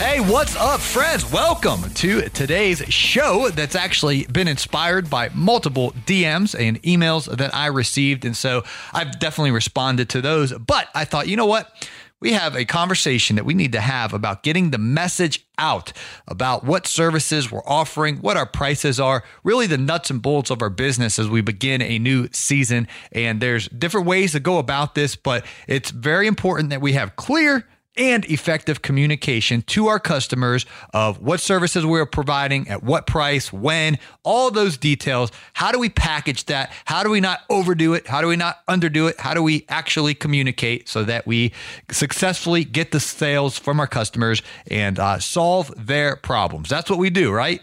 Hey, 0.00 0.18
what's 0.18 0.56
up, 0.56 0.80
friends? 0.80 1.30
Welcome 1.30 1.82
to 1.90 2.22
today's 2.30 2.78
show 2.88 3.50
that's 3.50 3.74
actually 3.74 4.24
been 4.24 4.48
inspired 4.48 5.10
by 5.10 5.28
multiple 5.34 5.92
DMs 6.06 6.58
and 6.58 6.82
emails 6.84 7.26
that 7.36 7.54
I 7.54 7.66
received. 7.66 8.24
And 8.24 8.34
so 8.34 8.64
I've 8.94 9.18
definitely 9.18 9.50
responded 9.50 10.08
to 10.08 10.22
those. 10.22 10.54
But 10.54 10.88
I 10.94 11.04
thought, 11.04 11.28
you 11.28 11.36
know 11.36 11.44
what? 11.44 11.86
We 12.18 12.32
have 12.32 12.56
a 12.56 12.64
conversation 12.64 13.36
that 13.36 13.44
we 13.44 13.52
need 13.52 13.72
to 13.72 13.80
have 13.82 14.14
about 14.14 14.42
getting 14.42 14.70
the 14.70 14.78
message 14.78 15.44
out 15.58 15.92
about 16.26 16.64
what 16.64 16.86
services 16.86 17.52
we're 17.52 17.66
offering, 17.66 18.16
what 18.22 18.38
our 18.38 18.46
prices 18.46 18.98
are, 18.98 19.22
really 19.44 19.66
the 19.66 19.76
nuts 19.76 20.08
and 20.08 20.22
bolts 20.22 20.48
of 20.48 20.62
our 20.62 20.70
business 20.70 21.18
as 21.18 21.28
we 21.28 21.42
begin 21.42 21.82
a 21.82 21.98
new 21.98 22.26
season. 22.32 22.88
And 23.12 23.42
there's 23.42 23.68
different 23.68 24.06
ways 24.06 24.32
to 24.32 24.40
go 24.40 24.56
about 24.56 24.94
this, 24.94 25.14
but 25.14 25.44
it's 25.68 25.90
very 25.90 26.26
important 26.26 26.70
that 26.70 26.80
we 26.80 26.94
have 26.94 27.16
clear 27.16 27.66
and 27.96 28.24
effective 28.26 28.82
communication 28.82 29.62
to 29.62 29.88
our 29.88 29.98
customers 29.98 30.64
of 30.94 31.20
what 31.20 31.40
services 31.40 31.84
we're 31.84 32.06
providing, 32.06 32.68
at 32.68 32.82
what 32.82 33.06
price, 33.06 33.52
when, 33.52 33.98
all 34.22 34.50
those 34.50 34.76
details. 34.76 35.30
How 35.54 35.72
do 35.72 35.78
we 35.78 35.88
package 35.88 36.46
that? 36.46 36.72
How 36.84 37.02
do 37.02 37.10
we 37.10 37.20
not 37.20 37.40
overdo 37.50 37.94
it? 37.94 38.06
How 38.06 38.20
do 38.20 38.28
we 38.28 38.36
not 38.36 38.64
underdo 38.68 39.10
it? 39.10 39.18
How 39.20 39.34
do 39.34 39.42
we 39.42 39.64
actually 39.68 40.14
communicate 40.14 40.88
so 40.88 41.04
that 41.04 41.26
we 41.26 41.52
successfully 41.90 42.64
get 42.64 42.92
the 42.92 43.00
sales 43.00 43.58
from 43.58 43.80
our 43.80 43.88
customers 43.88 44.42
and 44.70 44.98
uh, 44.98 45.18
solve 45.18 45.72
their 45.76 46.16
problems? 46.16 46.68
That's 46.68 46.88
what 46.88 46.98
we 46.98 47.10
do, 47.10 47.32
right? 47.32 47.60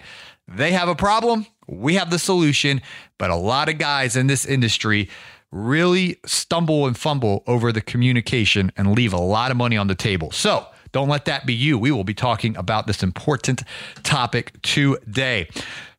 They 0.47 0.71
have 0.71 0.87
a 0.87 0.95
problem, 0.95 1.45
we 1.67 1.95
have 1.95 2.09
the 2.09 2.19
solution, 2.19 2.81
but 3.17 3.29
a 3.29 3.35
lot 3.35 3.67
of 3.67 3.77
guys 3.77 4.15
in 4.15 4.27
this 4.27 4.45
industry 4.45 5.09
really 5.51 6.17
stumble 6.25 6.87
and 6.87 6.97
fumble 6.97 7.43
over 7.47 7.71
the 7.71 7.81
communication 7.81 8.71
and 8.77 8.93
leave 8.93 9.13
a 9.13 9.19
lot 9.19 9.51
of 9.51 9.57
money 9.57 9.77
on 9.77 9.87
the 9.87 9.95
table. 9.95 10.31
So, 10.31 10.67
don't 10.91 11.09
let 11.09 11.25
that 11.25 11.45
be 11.45 11.53
you. 11.53 11.77
We 11.77 11.91
will 11.91 12.03
be 12.03 12.13
talking 12.13 12.55
about 12.55 12.87
this 12.87 13.03
important 13.03 13.63
topic 14.03 14.59
today. 14.61 15.49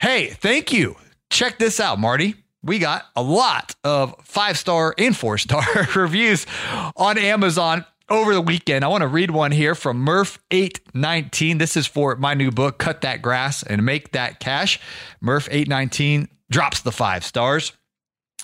Hey, 0.00 0.28
thank 0.28 0.72
you. 0.72 0.96
Check 1.30 1.58
this 1.58 1.78
out, 1.78 1.98
Marty. 1.98 2.34
We 2.62 2.78
got 2.78 3.04
a 3.14 3.22
lot 3.22 3.74
of 3.84 4.14
five 4.24 4.58
star 4.58 4.94
and 4.98 5.16
four 5.16 5.38
star 5.38 5.62
reviews 5.94 6.46
on 6.96 7.18
Amazon 7.18 7.84
over 8.08 8.34
the 8.34 8.40
weekend. 8.40 8.84
I 8.84 8.88
want 8.88 9.02
to 9.02 9.08
read 9.08 9.30
one 9.30 9.52
here 9.52 9.74
from 9.74 10.04
Murph819. 10.04 11.58
This 11.58 11.76
is 11.76 11.86
for 11.86 12.16
my 12.16 12.34
new 12.34 12.50
book, 12.50 12.78
Cut 12.78 13.02
That 13.02 13.22
Grass 13.22 13.62
and 13.62 13.84
Make 13.84 14.12
That 14.12 14.40
Cash. 14.40 14.80
Murph819 15.22 16.28
drops 16.50 16.80
the 16.80 16.92
five 16.92 17.24
stars. 17.24 17.72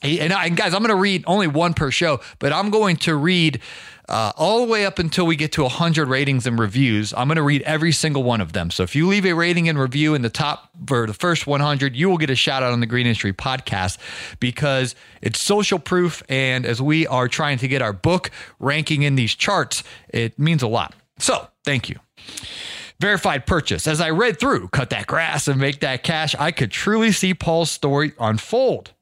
And, 0.04 0.32
and 0.32 0.56
guys, 0.56 0.74
I'm 0.74 0.80
going 0.80 0.90
to 0.90 0.96
read 0.96 1.24
only 1.26 1.46
one 1.46 1.74
per 1.74 1.90
show, 1.90 2.20
but 2.38 2.52
I'm 2.52 2.70
going 2.70 2.96
to 2.98 3.16
read 3.16 3.60
uh, 4.08 4.32
all 4.36 4.64
the 4.64 4.70
way 4.70 4.84
up 4.84 4.98
until 4.98 5.24
we 5.24 5.34
get 5.34 5.52
to 5.52 5.62
100 5.62 6.08
ratings 6.08 6.46
and 6.46 6.58
reviews. 6.58 7.14
I'm 7.14 7.26
going 7.26 7.36
to 7.36 7.42
read 7.42 7.62
every 7.62 7.92
single 7.92 8.22
one 8.22 8.42
of 8.42 8.52
them. 8.52 8.70
So 8.70 8.82
if 8.82 8.94
you 8.94 9.08
leave 9.08 9.24
a 9.24 9.32
rating 9.32 9.68
and 9.68 9.78
review 9.78 10.14
in 10.14 10.20
the 10.20 10.28
top 10.28 10.70
for 10.86 11.06
the 11.06 11.14
first 11.14 11.46
100, 11.46 11.96
you 11.96 12.10
will 12.10 12.18
get 12.18 12.28
a 12.28 12.34
shout 12.34 12.62
out 12.62 12.72
on 12.72 12.80
the 12.80 12.86
Green 12.86 13.06
Industry 13.06 13.32
podcast 13.32 13.96
because 14.40 14.94
it's 15.22 15.40
social 15.40 15.78
proof. 15.78 16.22
And 16.28 16.66
as 16.66 16.82
we 16.82 17.06
are 17.06 17.28
trying 17.28 17.58
to 17.58 17.68
get 17.68 17.80
our 17.80 17.94
book 17.94 18.30
ranking 18.60 19.02
in 19.02 19.14
these 19.14 19.34
charts, 19.34 19.82
it 20.10 20.38
means 20.38 20.62
a 20.62 20.68
lot. 20.68 20.94
So 21.18 21.48
thank 21.64 21.88
you. 21.88 21.98
Verified 23.00 23.46
purchase. 23.46 23.86
As 23.86 24.00
I 24.00 24.10
read 24.10 24.38
through 24.38 24.68
Cut 24.68 24.90
That 24.90 25.06
Grass 25.06 25.48
and 25.48 25.58
Make 25.58 25.80
That 25.80 26.02
Cash, 26.02 26.34
I 26.38 26.52
could 26.52 26.70
truly 26.70 27.10
see 27.10 27.32
Paul's 27.34 27.70
story 27.70 28.12
unfold. 28.20 28.93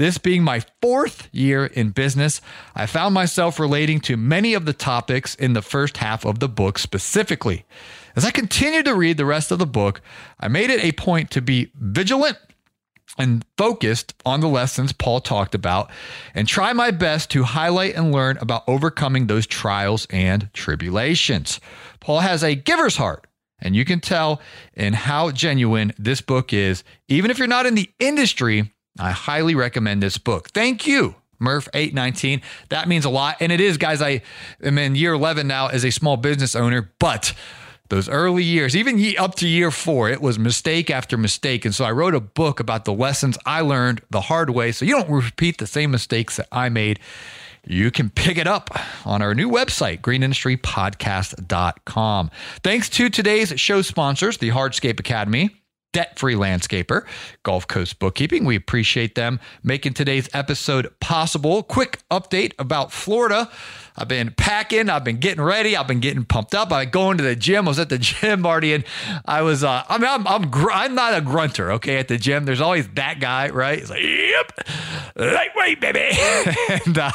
This 0.00 0.16
being 0.16 0.42
my 0.42 0.62
fourth 0.80 1.28
year 1.30 1.66
in 1.66 1.90
business, 1.90 2.40
I 2.74 2.86
found 2.86 3.12
myself 3.12 3.60
relating 3.60 4.00
to 4.00 4.16
many 4.16 4.54
of 4.54 4.64
the 4.64 4.72
topics 4.72 5.34
in 5.34 5.52
the 5.52 5.60
first 5.60 5.98
half 5.98 6.24
of 6.24 6.38
the 6.38 6.48
book 6.48 6.78
specifically. 6.78 7.66
As 8.16 8.24
I 8.24 8.30
continued 8.30 8.86
to 8.86 8.94
read 8.94 9.18
the 9.18 9.26
rest 9.26 9.50
of 9.50 9.58
the 9.58 9.66
book, 9.66 10.00
I 10.40 10.48
made 10.48 10.70
it 10.70 10.82
a 10.82 10.92
point 10.92 11.30
to 11.32 11.42
be 11.42 11.70
vigilant 11.74 12.38
and 13.18 13.44
focused 13.58 14.14
on 14.24 14.40
the 14.40 14.48
lessons 14.48 14.94
Paul 14.94 15.20
talked 15.20 15.54
about 15.54 15.90
and 16.34 16.48
try 16.48 16.72
my 16.72 16.90
best 16.92 17.30
to 17.32 17.42
highlight 17.42 17.94
and 17.94 18.10
learn 18.10 18.38
about 18.38 18.64
overcoming 18.66 19.26
those 19.26 19.46
trials 19.46 20.06
and 20.08 20.48
tribulations. 20.54 21.60
Paul 22.00 22.20
has 22.20 22.42
a 22.42 22.54
giver's 22.54 22.96
heart. 22.96 23.26
And 23.62 23.76
you 23.76 23.84
can 23.84 24.00
tell 24.00 24.40
in 24.72 24.94
how 24.94 25.30
genuine 25.30 25.92
this 25.98 26.22
book 26.22 26.54
is. 26.54 26.82
Even 27.08 27.30
if 27.30 27.36
you're 27.36 27.46
not 27.46 27.66
in 27.66 27.74
the 27.74 27.90
industry, 27.98 28.72
I 29.00 29.12
highly 29.12 29.54
recommend 29.54 30.02
this 30.02 30.18
book. 30.18 30.50
Thank 30.50 30.86
you. 30.86 31.14
Murph 31.38 31.68
819. 31.72 32.42
That 32.68 32.86
means 32.86 33.04
a 33.04 33.10
lot. 33.10 33.36
And 33.40 33.50
it 33.50 33.60
is, 33.60 33.78
guys. 33.78 34.02
I 34.02 34.22
am 34.62 34.78
in 34.78 34.94
year 34.94 35.14
11 35.14 35.48
now 35.48 35.68
as 35.68 35.84
a 35.84 35.90
small 35.90 36.18
business 36.18 36.54
owner, 36.54 36.92
but 36.98 37.32
those 37.88 38.08
early 38.08 38.44
years, 38.44 38.76
even 38.76 39.02
up 39.18 39.34
to 39.36 39.48
year 39.48 39.70
four, 39.70 40.10
it 40.10 40.20
was 40.20 40.38
mistake 40.38 40.90
after 40.90 41.16
mistake. 41.16 41.64
And 41.64 41.74
so 41.74 41.84
I 41.84 41.90
wrote 41.90 42.14
a 42.14 42.20
book 42.20 42.60
about 42.60 42.84
the 42.84 42.92
lessons 42.92 43.36
I 43.44 43.62
learned 43.62 44.02
the 44.10 44.20
hard 44.20 44.50
way. 44.50 44.70
So 44.70 44.84
you 44.84 44.92
don't 44.92 45.10
repeat 45.10 45.58
the 45.58 45.66
same 45.66 45.90
mistakes 45.90 46.36
that 46.36 46.46
I 46.52 46.68
made. 46.68 47.00
You 47.66 47.90
can 47.90 48.10
pick 48.10 48.38
it 48.38 48.46
up 48.46 48.70
on 49.04 49.22
our 49.22 49.34
new 49.34 49.50
website, 49.50 50.02
greenindustrypodcast.com. 50.02 52.30
Thanks 52.62 52.88
to 52.90 53.10
today's 53.10 53.60
show 53.60 53.82
sponsors, 53.82 54.38
the 54.38 54.50
Hardscape 54.50 55.00
Academy 55.00 55.59
debt 55.92 56.18
free 56.18 56.34
landscaper, 56.34 57.04
Gulf 57.42 57.66
Coast 57.66 57.98
Bookkeeping. 57.98 58.44
We 58.44 58.56
appreciate 58.56 59.14
them 59.14 59.40
making 59.62 59.94
today's 59.94 60.28
episode 60.32 60.92
possible. 61.00 61.62
Quick 61.62 61.98
update 62.10 62.52
about 62.58 62.92
Florida. 62.92 63.50
I've 63.96 64.08
been 64.08 64.30
packing, 64.30 64.88
I've 64.88 65.04
been 65.04 65.18
getting 65.18 65.42
ready, 65.42 65.76
I've 65.76 65.86
been 65.88 66.00
getting 66.00 66.24
pumped 66.24 66.54
up. 66.54 66.72
I 66.72 66.84
going 66.84 67.18
to 67.18 67.22
the 67.24 67.36
gym. 67.36 67.66
I 67.66 67.70
was 67.70 67.78
at 67.78 67.88
the 67.88 67.98
gym, 67.98 68.40
Marty, 68.42 68.72
and 68.72 68.84
I 69.26 69.42
was. 69.42 69.62
Uh, 69.64 69.82
I 69.88 69.98
mean, 69.98 70.08
I'm 70.08 70.26
I'm, 70.26 70.50
gr- 70.50 70.70
I'm 70.70 70.94
not 70.94 71.14
a 71.14 71.20
grunter. 71.20 71.72
Okay, 71.72 71.98
at 71.98 72.08
the 72.08 72.16
gym, 72.16 72.44
there's 72.44 72.60
always 72.60 72.88
that 72.90 73.20
guy, 73.20 73.50
right? 73.50 73.78
He's 73.78 73.90
like, 73.90 74.02
"Yep, 74.02 74.68
lightweight, 75.16 75.80
baby," 75.80 76.08
and 76.86 76.98
uh, 76.98 77.10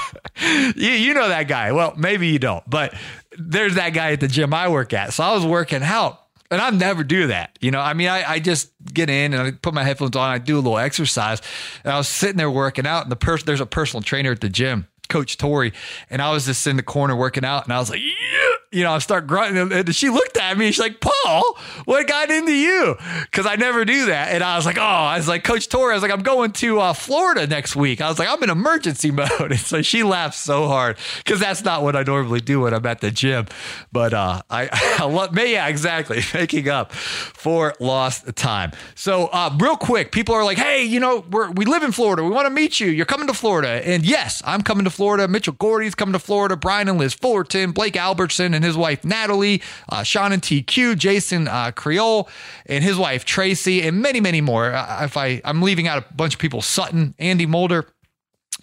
you 0.75 0.91
you 0.91 1.13
know 1.13 1.29
that 1.29 1.47
guy. 1.47 1.71
Well, 1.71 1.93
maybe 1.97 2.27
you 2.27 2.39
don't, 2.39 2.67
but 2.69 2.93
there's 3.37 3.75
that 3.75 3.91
guy 3.91 4.11
at 4.11 4.19
the 4.19 4.27
gym 4.27 4.53
I 4.53 4.67
work 4.67 4.93
at. 4.93 5.13
So 5.13 5.23
I 5.23 5.33
was 5.33 5.45
working 5.45 5.81
out 5.81 6.21
and 6.51 6.61
I 6.61 6.69
never 6.69 7.03
do 7.03 7.27
that. 7.27 7.57
You 7.61 7.71
know, 7.71 7.79
I 7.79 7.93
mean, 7.93 8.07
I, 8.07 8.29
I 8.29 8.39
just 8.39 8.71
get 8.93 9.09
in 9.09 9.33
and 9.33 9.41
I 9.41 9.51
put 9.51 9.73
my 9.73 9.83
headphones 9.83 10.15
on, 10.15 10.29
I 10.29 10.37
do 10.37 10.55
a 10.55 10.57
little 10.57 10.77
exercise. 10.77 11.41
And 11.83 11.93
I 11.93 11.97
was 11.97 12.07
sitting 12.07 12.37
there 12.37 12.51
working 12.51 12.85
out, 12.85 13.03
and 13.03 13.11
the 13.11 13.15
person 13.15 13.45
there's 13.45 13.61
a 13.61 13.65
personal 13.65 14.01
trainer 14.01 14.31
at 14.31 14.41
the 14.41 14.49
gym, 14.49 14.87
Coach 15.09 15.37
Tori, 15.37 15.73
and 16.09 16.21
I 16.21 16.31
was 16.31 16.45
just 16.45 16.65
in 16.67 16.77
the 16.77 16.83
corner 16.83 17.15
working 17.15 17.45
out, 17.45 17.63
and 17.65 17.73
I 17.73 17.79
was 17.79 17.89
like, 17.89 18.01
yeah 18.01 18.44
you 18.71 18.83
know, 18.83 18.91
I 18.91 18.99
start 18.99 19.25
grunting. 19.25 19.71
And 19.71 19.95
she 19.95 20.09
looked 20.09 20.37
at 20.37 20.57
me. 20.57 20.67
She's 20.67 20.79
like, 20.79 20.99
Paul, 20.99 21.57
what 21.85 22.05
got 22.07 22.29
into 22.29 22.51
you? 22.51 22.95
Because 23.21 23.45
I 23.45 23.55
never 23.55 23.85
do 23.85 24.07
that. 24.07 24.33
And 24.33 24.43
I 24.43 24.57
was 24.57 24.65
like, 24.65 24.77
oh, 24.77 24.81
I 24.81 25.17
was 25.17 25.27
like, 25.29 25.43
Coach 25.45 25.67
was 25.73 26.01
like, 26.01 26.11
I'm 26.11 26.23
going 26.23 26.51
to 26.53 26.79
uh, 26.79 26.93
Florida 26.93 27.47
next 27.47 27.75
week. 27.75 28.01
I 28.01 28.09
was 28.09 28.19
like, 28.19 28.27
I'm 28.27 28.43
in 28.43 28.49
emergency 28.49 29.11
mode. 29.11 29.29
And 29.39 29.59
so 29.59 29.81
she 29.81 30.03
laughed 30.03 30.37
so 30.37 30.67
hard 30.67 30.97
because 31.19 31.39
that's 31.39 31.63
not 31.63 31.83
what 31.83 31.95
I 31.95 32.03
normally 32.03 32.41
do 32.41 32.61
when 32.61 32.73
I'm 32.73 32.85
at 32.85 33.01
the 33.01 33.11
gym. 33.11 33.45
But 33.91 34.13
uh, 34.13 34.41
I, 34.49 34.69
I 34.99 35.05
love, 35.05 35.37
yeah, 35.37 35.67
exactly, 35.67 36.21
making 36.33 36.67
up 36.67 36.91
for 36.91 37.73
lost 37.79 38.35
time. 38.35 38.71
So, 38.95 39.27
uh, 39.27 39.55
real 39.59 39.77
quick, 39.77 40.11
people 40.11 40.35
are 40.35 40.43
like, 40.43 40.57
hey, 40.57 40.83
you 40.83 40.99
know, 40.99 41.25
we're, 41.31 41.49
we 41.51 41.65
live 41.65 41.83
in 41.83 41.91
Florida. 41.91 42.23
We 42.23 42.29
want 42.29 42.45
to 42.47 42.53
meet 42.53 42.79
you. 42.79 42.87
You're 42.87 43.05
coming 43.05 43.27
to 43.27 43.33
Florida. 43.33 43.87
And 43.87 44.05
yes, 44.05 44.41
I'm 44.45 44.61
coming 44.61 44.83
to 44.83 44.89
Florida. 44.89 45.27
Mitchell 45.27 45.53
Gordy's 45.53 45.95
coming 45.95 46.13
to 46.13 46.19
Florida. 46.19 46.57
Brian 46.57 46.89
and 46.89 46.97
Liz 46.97 47.13
Fullerton, 47.13 47.71
Blake 47.71 47.95
Albertson. 47.95 48.44
And 48.53 48.63
his 48.63 48.77
wife 48.77 49.03
Natalie, 49.03 49.61
uh, 49.89 50.03
Sean 50.03 50.31
and 50.31 50.41
TQ, 50.41 50.97
Jason 50.97 51.47
uh, 51.47 51.71
Creole 51.71 52.29
and 52.65 52.83
his 52.83 52.97
wife 52.97 53.25
Tracy, 53.25 53.81
and 53.81 54.01
many, 54.01 54.19
many 54.19 54.41
more. 54.41 54.73
Uh, 54.73 55.05
if 55.05 55.17
I 55.17 55.41
I'm 55.43 55.61
leaving 55.61 55.87
out 55.87 55.97
a 55.97 56.13
bunch 56.13 56.35
of 56.35 56.39
people, 56.39 56.61
Sutton, 56.61 57.15
Andy 57.19 57.45
Mulder 57.45 57.87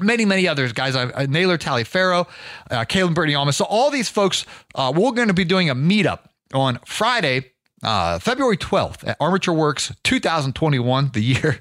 many, 0.01 0.25
many 0.25 0.49
others, 0.49 0.73
guys. 0.73 0.97
I, 0.97 1.11
I 1.15 1.27
Naylor 1.27 1.59
Taliaferro, 1.59 2.29
uh, 2.71 2.85
Caleb 2.85 3.15
Bernie 3.15 3.35
Almas. 3.35 3.57
So 3.57 3.65
all 3.65 3.91
these 3.91 4.09
folks, 4.09 4.47
uh, 4.75 4.93
we're 4.95 5.13
going 5.13 5.29
to 5.29 5.35
be 5.35 5.45
doing 5.45 5.71
a 5.71 5.75
meetup 5.75 6.21
on 6.55 6.79
Friday. 6.85 7.53
Uh, 7.83 8.19
February 8.19 8.57
12th 8.57 9.07
at 9.09 9.17
Armature 9.19 9.55
Works 9.55 9.93
2021, 10.05 11.11
the 11.13 11.21
year. 11.21 11.59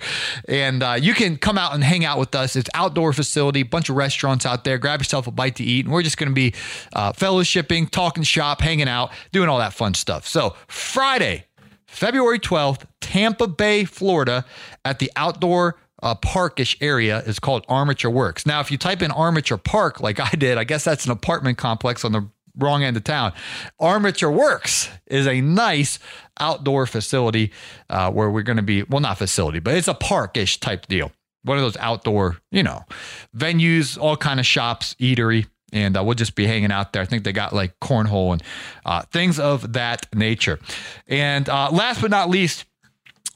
And 0.48 0.84
uh, 0.84 0.98
you 1.00 1.14
can 1.14 1.38
come 1.38 1.58
out 1.58 1.74
and 1.74 1.84
hang 1.84 2.06
out 2.06 2.20
with 2.20 2.36
us. 2.36 2.56
It's 2.56 2.70
outdoor 2.74 3.14
facility, 3.14 3.64
bunch 3.64 3.90
of 3.90 3.96
restaurants 3.96 4.46
out 4.46 4.64
there. 4.64 4.78
Grab 4.78 5.00
yourself 5.00 5.28
a 5.28 5.32
bite 5.32 5.56
to 5.56 5.64
eat. 5.64 5.86
And 5.86 5.94
we're 5.94 6.04
just 6.04 6.18
going 6.18 6.30
to 6.30 6.36
be 6.36 6.54
uh, 6.94 7.14
fellowshipping, 7.14 7.90
talking 7.90 8.24
shop, 8.24 8.62
hanging 8.62 8.88
out, 8.88 9.12
doing 9.32 9.50
all 9.50 9.60
that 9.60 9.74
fun 9.74 9.94
stuff. 9.94 10.28
So, 10.28 10.56
Friday, 10.68 11.46
February 11.88 12.40
12th, 12.40 12.84
Tampa 13.02 13.48
Bay, 13.48 13.86
Florida, 13.86 14.46
at 14.86 15.00
the 15.00 15.12
Outdoor 15.16 15.78
uh, 16.02 16.16
parkish 16.16 16.78
area 16.82 17.20
is 17.20 17.40
called 17.40 17.66
Armature 17.68 18.12
Works. 18.12 18.46
Now, 18.46 18.60
if 18.60 18.72
you 18.72 18.78
type 18.78 19.02
in 19.02 19.12
Armature 19.12 19.58
Park, 19.58 20.00
like 20.00 20.20
I 20.20 20.30
did, 20.30 20.58
I 20.58 20.64
guess 20.64 20.84
that's 20.84 21.06
an 21.06 21.12
apartment 21.12 21.58
complex 21.58 22.04
on 22.04 22.12
the 22.12 22.28
wrong 22.58 22.84
end 22.84 22.98
of 22.98 23.04
town. 23.04 23.34
Armature 23.80 24.32
Works 24.32 24.90
is 25.08 25.28
a 25.28 25.42
nice 25.42 26.00
outdoor 26.40 26.86
facility 26.86 27.52
uh, 27.90 28.12
where 28.12 28.30
we're 28.30 28.42
going 28.42 28.58
to 28.58 28.64
be, 28.64 28.84
well, 28.84 29.02
not 29.02 29.18
facility, 29.18 29.60
but 29.60 29.76
it's 29.76 29.88
a 29.88 29.94
parkish 29.94 30.60
type 30.60 30.88
deal. 30.88 31.12
One 31.44 31.58
of 31.58 31.64
those 31.64 31.78
outdoor, 31.78 32.38
you 32.52 32.64
know, 32.64 32.86
venues, 33.36 33.98
all 33.98 34.16
kind 34.16 34.40
of 34.40 34.46
shops, 34.46 34.96
eatery, 35.00 35.48
and 35.74 35.98
uh, 35.98 36.04
we'll 36.04 36.16
just 36.16 36.36
be 36.36 36.46
hanging 36.46 36.72
out 36.72 36.94
there. 36.94 37.02
I 37.02 37.06
think 37.06 37.24
they 37.24 37.32
got 37.32 37.54
like 37.54 37.80
cornhole 37.80 38.34
and 38.34 38.44
uh, 38.86 39.04
things 39.04 39.40
of 39.40 39.74
that 39.74 40.06
nature. 40.14 40.60
And 41.08 41.48
uh, 41.50 41.70
last 41.72 42.02
but 42.02 42.12
not 42.12 42.30
least, 42.30 42.66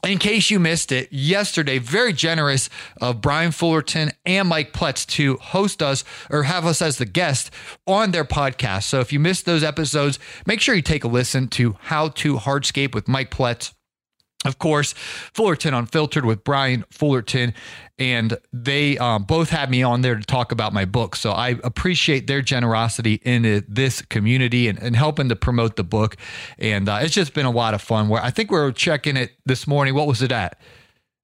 in 0.04 0.18
case 0.18 0.50
you 0.50 0.60
missed 0.60 0.92
it, 0.92 1.12
yesterday, 1.12 1.78
very 1.78 2.12
generous 2.12 2.68
of 3.00 3.20
Brian 3.20 3.52
Fullerton 3.52 4.12
and 4.24 4.48
Mike 4.48 4.72
Pletz 4.72 5.06
to 5.06 5.36
host 5.36 5.82
us 5.82 6.04
or 6.30 6.44
have 6.44 6.64
us 6.64 6.80
as 6.80 6.98
the 6.98 7.06
guest 7.06 7.50
on 7.86 8.10
their 8.10 8.24
podcast. 8.24 8.84
So 8.84 9.00
if 9.00 9.12
you 9.12 9.18
missed 9.20 9.46
those 9.46 9.64
episodes, 9.64 10.18
make 10.46 10.60
sure 10.60 10.74
you 10.74 10.82
take 10.82 11.04
a 11.04 11.08
listen 11.08 11.48
to 11.48 11.76
How 11.80 12.08
to 12.08 12.36
Hardscape 12.36 12.94
with 12.94 13.08
Mike 13.08 13.30
Pletz 13.30 13.75
of 14.46 14.58
course, 14.58 14.92
Fullerton 14.92 15.74
Unfiltered 15.74 16.24
with 16.24 16.44
Brian 16.44 16.84
Fullerton, 16.90 17.54
and 17.98 18.38
they 18.52 18.98
um, 18.98 19.24
both 19.24 19.50
had 19.50 19.70
me 19.70 19.82
on 19.82 20.02
there 20.02 20.14
to 20.14 20.22
talk 20.22 20.52
about 20.52 20.72
my 20.72 20.84
book. 20.84 21.16
So 21.16 21.32
I 21.32 21.58
appreciate 21.64 22.26
their 22.26 22.42
generosity 22.42 23.20
in 23.24 23.64
this 23.68 24.02
community 24.02 24.68
and, 24.68 24.78
and 24.78 24.94
helping 24.94 25.28
to 25.28 25.36
promote 25.36 25.76
the 25.76 25.84
book. 25.84 26.16
And 26.58 26.88
uh, 26.88 26.98
it's 27.02 27.14
just 27.14 27.34
been 27.34 27.46
a 27.46 27.50
lot 27.50 27.74
of 27.74 27.82
fun. 27.82 28.08
Where 28.08 28.22
I 28.22 28.30
think 28.30 28.50
we 28.50 28.58
are 28.58 28.72
checking 28.72 29.16
it 29.16 29.32
this 29.46 29.66
morning. 29.66 29.94
What 29.94 30.06
was 30.06 30.22
it 30.22 30.32
at? 30.32 30.58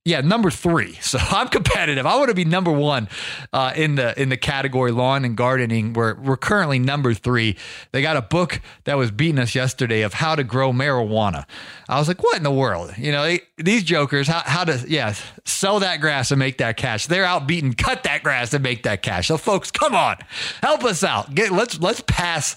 Yeah, 0.05 0.21
number 0.21 0.51
three. 0.51 0.99
So 1.13 1.19
I'm 1.19 1.49
competitive. 1.49 2.07
I 2.07 2.17
want 2.17 2.31
to 2.31 2.35
be 2.35 2.47
number 2.47 2.73
one 2.73 3.07
uh, 3.53 3.75
in 3.77 3.97
the 3.97 4.19
in 4.21 4.31
the 4.31 4.39
category 4.39 4.93
lawn 4.93 5.27
and 5.27 5.37
gardening. 5.37 5.93
We're 5.93 6.15
we're 6.15 6.39
currently 6.39 6.79
number 6.79 7.13
three. 7.13 7.59
They 7.91 8.01
got 8.01 8.17
a 8.17 8.23
book 8.23 8.63
that 8.85 8.97
was 8.97 9.11
beating 9.11 9.39
us 9.39 9.55
yesterday 9.55 10.01
of 10.01 10.15
how 10.15 10.35
to 10.35 10.43
grow 10.43 10.73
marijuana. 10.73 11.45
I 11.91 11.99
was 11.99 12.09
like, 12.09 12.23
what 12.23 12.39
in 12.39 12.45
the 12.45 12.51
world? 12.51 12.95
You 12.97 13.13
know, 13.13 13.25
they, 13.25 13.41
these 13.59 13.83
jokers, 13.83 14.27
how 14.27 14.41
how 14.41 14.65
to 14.65 14.83
yeah 14.89 15.15
sell 15.45 15.81
that 15.81 16.01
grass 16.01 16.31
and 16.31 16.39
make 16.39 16.59
that 16.59 16.79
cash. 16.79 17.09
They're 17.09 17.27
out 17.27 17.47
beating 17.47 17.75
cut 17.75 18.05
that 18.05 18.23
grass 18.23 18.55
and 18.55 18.63
make 18.63 18.85
that 18.85 19.03
cash. 19.03 19.29
So 19.29 19.37
folks, 19.37 19.71
come 19.71 19.95
on, 19.95 20.17
help 20.63 20.83
us 20.85 21.05
out. 21.05 21.35
Get 21.35 21.53
let's 21.53 21.79
let's 21.79 22.03
pass 22.07 22.57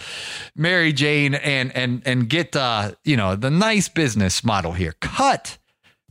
Mary 0.56 0.94
Jane 0.94 1.36
and 1.36 1.76
and 1.76 2.04
and 2.06 2.30
get 2.30 2.56
uh 2.56 2.94
you 3.04 3.18
know 3.18 3.36
the 3.36 3.52
nice 3.52 3.90
business 3.90 4.46
model 4.46 4.72
here. 4.72 4.94
Cut 5.02 5.58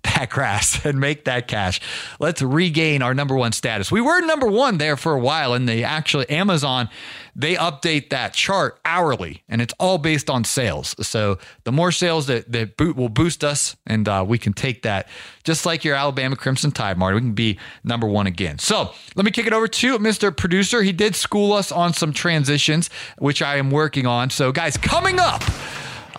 that 0.04 0.30
grass 0.30 0.84
and 0.84 1.00
make 1.00 1.24
that 1.24 1.48
cash. 1.48 1.80
Let's 2.20 2.42
regain 2.42 3.02
our 3.02 3.14
number 3.14 3.34
one 3.34 3.52
status. 3.52 3.90
We 3.90 4.00
were 4.00 4.20
number 4.20 4.46
one 4.46 4.78
there 4.78 4.96
for 4.96 5.14
a 5.14 5.20
while, 5.20 5.54
and 5.54 5.68
they 5.68 5.84
actually 5.84 6.28
Amazon 6.30 6.88
they 7.36 7.56
update 7.56 8.10
that 8.10 8.32
chart 8.32 8.78
hourly, 8.84 9.42
and 9.48 9.60
it's 9.60 9.74
all 9.80 9.98
based 9.98 10.30
on 10.30 10.44
sales. 10.44 10.94
So 11.06 11.38
the 11.64 11.72
more 11.72 11.90
sales 11.90 12.26
that 12.26 12.50
that 12.52 12.76
boot 12.76 12.96
will 12.96 13.08
boost 13.08 13.42
us, 13.42 13.76
and 13.86 14.08
uh, 14.08 14.24
we 14.26 14.38
can 14.38 14.52
take 14.52 14.82
that 14.82 15.08
just 15.42 15.66
like 15.66 15.84
your 15.84 15.96
Alabama 15.96 16.36
Crimson 16.36 16.70
Tide, 16.70 16.96
Marty. 16.96 17.16
We 17.16 17.20
can 17.22 17.32
be 17.32 17.58
number 17.82 18.06
one 18.06 18.26
again. 18.26 18.58
So 18.58 18.92
let 19.16 19.24
me 19.24 19.30
kick 19.30 19.46
it 19.46 19.52
over 19.52 19.66
to 19.66 19.98
Mr. 19.98 20.34
Producer. 20.36 20.82
He 20.82 20.92
did 20.92 21.16
school 21.16 21.52
us 21.52 21.72
on 21.72 21.92
some 21.92 22.12
transitions, 22.12 22.88
which 23.18 23.42
I 23.42 23.56
am 23.56 23.70
working 23.70 24.06
on. 24.06 24.30
So 24.30 24.52
guys, 24.52 24.76
coming 24.76 25.18
up. 25.18 25.42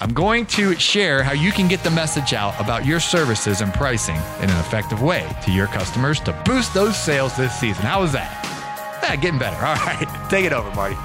I'm 0.01 0.13
going 0.13 0.45
to 0.47 0.75
share 0.77 1.23
how 1.23 1.31
you 1.31 1.51
can 1.51 1.67
get 1.67 1.83
the 1.83 1.91
message 1.91 2.33
out 2.33 2.59
about 2.59 2.85
your 2.85 2.99
services 2.99 3.61
and 3.61 3.73
pricing 3.73 4.17
in 4.41 4.49
an 4.49 4.59
effective 4.59 5.01
way 5.01 5.29
to 5.43 5.51
your 5.51 5.67
customers 5.67 6.19
to 6.21 6.33
boost 6.45 6.73
those 6.73 6.97
sales 6.97 7.37
this 7.37 7.57
season. 7.57 7.83
How 7.83 8.03
is 8.03 8.11
that? 8.11 8.99
Yeah, 9.03 9.15
getting 9.15 9.39
better. 9.39 9.55
All 9.57 9.75
right, 9.75 10.27
take 10.29 10.45
it 10.45 10.51
over, 10.51 10.69
Marty. 10.75 10.95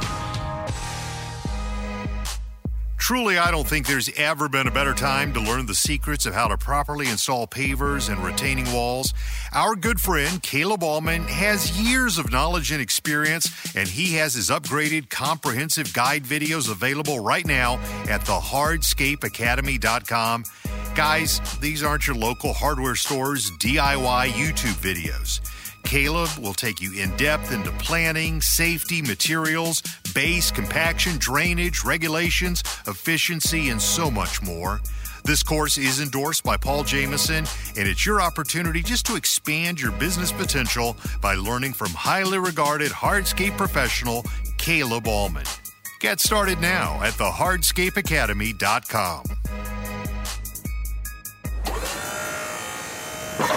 Truly, 3.00 3.38
I 3.38 3.50
don't 3.50 3.66
think 3.66 3.86
there's 3.86 4.10
ever 4.18 4.46
been 4.48 4.68
a 4.68 4.70
better 4.70 4.92
time 4.92 5.32
to 5.32 5.40
learn 5.40 5.64
the 5.64 5.74
secrets 5.74 6.26
of 6.26 6.34
how 6.34 6.48
to 6.48 6.58
properly 6.58 7.08
install 7.08 7.46
pavers 7.46 8.12
and 8.12 8.22
retaining 8.22 8.70
walls. 8.72 9.14
Our 9.52 9.74
good 9.74 9.98
friend 9.98 10.42
Caleb 10.42 10.84
Allman 10.84 11.22
has 11.24 11.80
years 11.80 12.18
of 12.18 12.30
knowledge 12.30 12.70
and 12.70 12.80
experience, 12.80 13.74
and 13.74 13.88
he 13.88 14.16
has 14.16 14.34
his 14.34 14.50
upgraded 14.50 15.08
comprehensive 15.08 15.94
guide 15.94 16.24
videos 16.24 16.70
available 16.70 17.20
right 17.20 17.46
now 17.46 17.78
at 18.08 18.20
thehardscapeacademy.com. 18.20 20.44
Guys, 20.94 21.40
these 21.58 21.82
aren't 21.82 22.06
your 22.06 22.16
local 22.16 22.52
hardware 22.52 22.96
stores 22.96 23.50
DIY 23.52 24.28
YouTube 24.28 24.74
videos. 24.74 25.40
Caleb 25.84 26.30
will 26.38 26.54
take 26.54 26.80
you 26.80 27.00
in 27.00 27.16
depth 27.16 27.52
into 27.52 27.70
planning, 27.72 28.40
safety, 28.40 29.02
materials, 29.02 29.82
base, 30.14 30.50
compaction, 30.50 31.18
drainage, 31.18 31.84
regulations, 31.84 32.62
efficiency, 32.86 33.68
and 33.70 33.80
so 33.80 34.10
much 34.10 34.42
more. 34.42 34.80
This 35.24 35.42
course 35.42 35.78
is 35.78 36.00
endorsed 36.00 36.44
by 36.44 36.56
Paul 36.56 36.84
Jameson, 36.84 37.44
and 37.76 37.88
it's 37.88 38.06
your 38.06 38.22
opportunity 38.22 38.82
just 38.82 39.04
to 39.06 39.16
expand 39.16 39.80
your 39.80 39.92
business 39.92 40.32
potential 40.32 40.96
by 41.20 41.34
learning 41.34 41.74
from 41.74 41.90
highly 41.90 42.38
regarded 42.38 42.90
hardscape 42.90 43.56
professional 43.56 44.24
Caleb 44.58 45.06
Allman. 45.06 45.46
Get 46.00 46.20
started 46.20 46.60
now 46.60 47.00
at 47.02 47.14
thehardscapeacademy.com. 47.14 49.24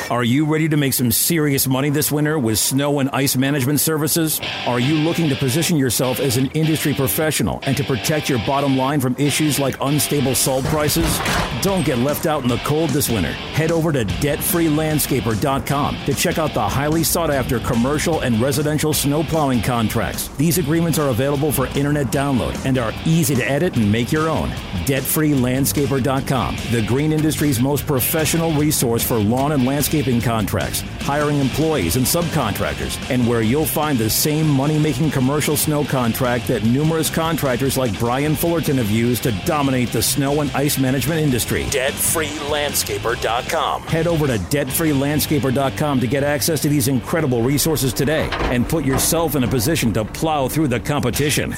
Are 0.09 0.23
you 0.23 0.45
ready 0.45 0.69
to 0.69 0.77
make 0.77 0.93
some 0.93 1.11
serious 1.11 1.67
money 1.67 1.89
this 1.89 2.11
winter 2.11 2.37
with 2.37 2.59
snow 2.59 2.99
and 2.99 3.09
ice 3.11 3.35
management 3.35 3.79
services? 3.79 4.39
Are 4.67 4.79
you 4.79 4.95
looking 4.95 5.29
to 5.29 5.35
position 5.35 5.77
yourself 5.77 6.19
as 6.19 6.37
an 6.37 6.47
industry 6.51 6.93
professional 6.93 7.59
and 7.63 7.75
to 7.77 7.83
protect 7.83 8.29
your 8.29 8.39
bottom 8.45 8.77
line 8.77 8.99
from 8.99 9.15
issues 9.17 9.59
like 9.59 9.75
unstable 9.81 10.35
salt 10.35 10.65
prices? 10.65 11.19
Don't 11.61 11.85
get 11.85 11.97
left 11.97 12.25
out 12.25 12.43
in 12.43 12.49
the 12.49 12.57
cold 12.57 12.89
this 12.91 13.09
winter. 13.09 13.31
Head 13.31 13.71
over 13.71 13.91
to 13.91 14.05
debtfreelandscaper.com 14.05 15.97
to 16.05 16.13
check 16.13 16.37
out 16.37 16.53
the 16.53 16.67
highly 16.67 17.03
sought 17.03 17.31
after 17.31 17.59
commercial 17.59 18.19
and 18.19 18.41
residential 18.41 18.93
snow 18.93 19.23
plowing 19.23 19.61
contracts. 19.61 20.27
These 20.37 20.57
agreements 20.57 20.99
are 20.99 21.09
available 21.09 21.51
for 21.51 21.67
internet 21.67 22.07
download 22.07 22.63
and 22.65 22.77
are 22.77 22.93
easy 23.05 23.35
to 23.35 23.49
edit 23.49 23.75
and 23.77 23.91
make 23.91 24.11
your 24.11 24.29
own. 24.29 24.49
Debtfreelandscaper.com, 24.85 26.57
the 26.71 26.85
green 26.85 27.13
industry's 27.13 27.59
most 27.61 27.87
professional 27.87 28.51
resource 28.53 29.03
for 29.03 29.17
lawn 29.17 29.53
and 29.53 29.65
landscaping 29.73 30.21
contracts, 30.21 30.81
hiring 31.01 31.39
employees 31.39 31.95
and 31.95 32.05
subcontractors, 32.05 32.95
and 33.09 33.27
where 33.27 33.41
you'll 33.41 33.65
find 33.65 33.97
the 33.97 34.07
same 34.07 34.47
money 34.47 34.77
making 34.77 35.09
commercial 35.09 35.57
snow 35.57 35.83
contract 35.83 36.47
that 36.47 36.63
numerous 36.63 37.09
contractors 37.09 37.75
like 37.75 37.97
Brian 37.97 38.35
Fullerton 38.35 38.77
have 38.77 38.91
used 38.91 39.23
to 39.23 39.31
dominate 39.45 39.89
the 39.89 40.03
snow 40.03 40.41
and 40.41 40.51
ice 40.51 40.77
management 40.77 41.19
industry. 41.19 41.63
DebtFreeLandscaper.com. 41.65 43.81
Head 43.83 44.05
over 44.05 44.27
to 44.27 44.37
DebtFreeLandscaper.com 44.37 45.99
to 45.99 46.07
get 46.07 46.23
access 46.23 46.61
to 46.61 46.69
these 46.69 46.87
incredible 46.87 47.41
resources 47.41 47.93
today 47.93 48.29
and 48.53 48.69
put 48.69 48.85
yourself 48.85 49.35
in 49.35 49.43
a 49.43 49.47
position 49.47 49.91
to 49.93 50.05
plow 50.05 50.47
through 50.47 50.67
the 50.67 50.79
competition. 50.79 51.55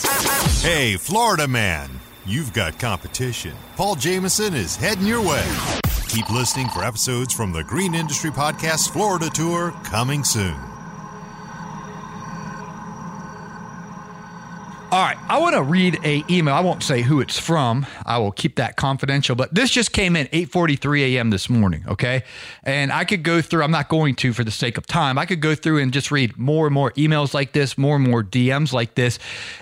Hey, 0.62 0.96
Florida 0.96 1.50
man, 1.50 1.90
you've 2.26 2.54
got 2.54 2.80
competition. 2.80 3.52
Paul 3.76 3.96
Jameson 3.96 4.54
is 4.54 4.78
heading 4.78 5.06
your 5.06 5.22
way. 5.22 5.44
Keep 6.08 6.30
listening 6.30 6.70
for 6.70 6.84
episodes 6.84 7.34
from 7.34 7.52
the 7.52 7.64
Green 7.64 7.94
Industry 7.94 8.30
Podcast 8.32 8.92
Florida 8.92 9.30
Tour 9.30 9.72
coming 9.84 10.24
soon. 10.24 10.56
All 14.92 15.02
right, 15.02 15.18
I 15.28 15.40
want 15.40 15.56
to 15.56 15.64
read 15.64 16.00
a 16.06 16.24
email. 16.30 16.54
I 16.54 16.62
won't 16.62 16.82
say 16.82 17.02
who 17.02 17.20
it's 17.20 17.38
from. 17.38 17.86
I 18.06 18.18
will 18.18 18.32
keep 18.32 18.56
that 18.56 18.78
confidential. 18.78 19.36
But 19.36 19.54
this 19.54 19.70
just 19.70 19.92
came 19.92 20.16
in 20.16 20.28
8:43 20.28 21.16
a.m. 21.16 21.32
this 21.32 21.50
morning. 21.50 21.84
Okay, 21.86 22.24
and 22.64 22.94
I 22.94 23.04
could 23.04 23.24
go 23.24 23.42
through. 23.42 23.64
I'm 23.64 23.72
not 23.72 23.90
going 23.90 24.16
to 24.16 24.32
for 24.32 24.46
the 24.46 24.52
sake 24.52 24.78
of 24.78 24.88
time. 24.88 25.18
I 25.18 25.26
could 25.26 25.42
go 25.42 25.54
through 25.54 25.80
and 25.80 25.92
just 25.92 26.12
read 26.12 26.38
more 26.38 26.66
and 26.68 26.74
more 26.74 26.92
emails 26.92 27.34
like 27.34 27.52
this, 27.52 27.78
more 27.78 27.98
and 27.98 28.08
more 28.08 28.24
DMs 28.24 28.72
like 28.72 28.96
this, 28.96 29.20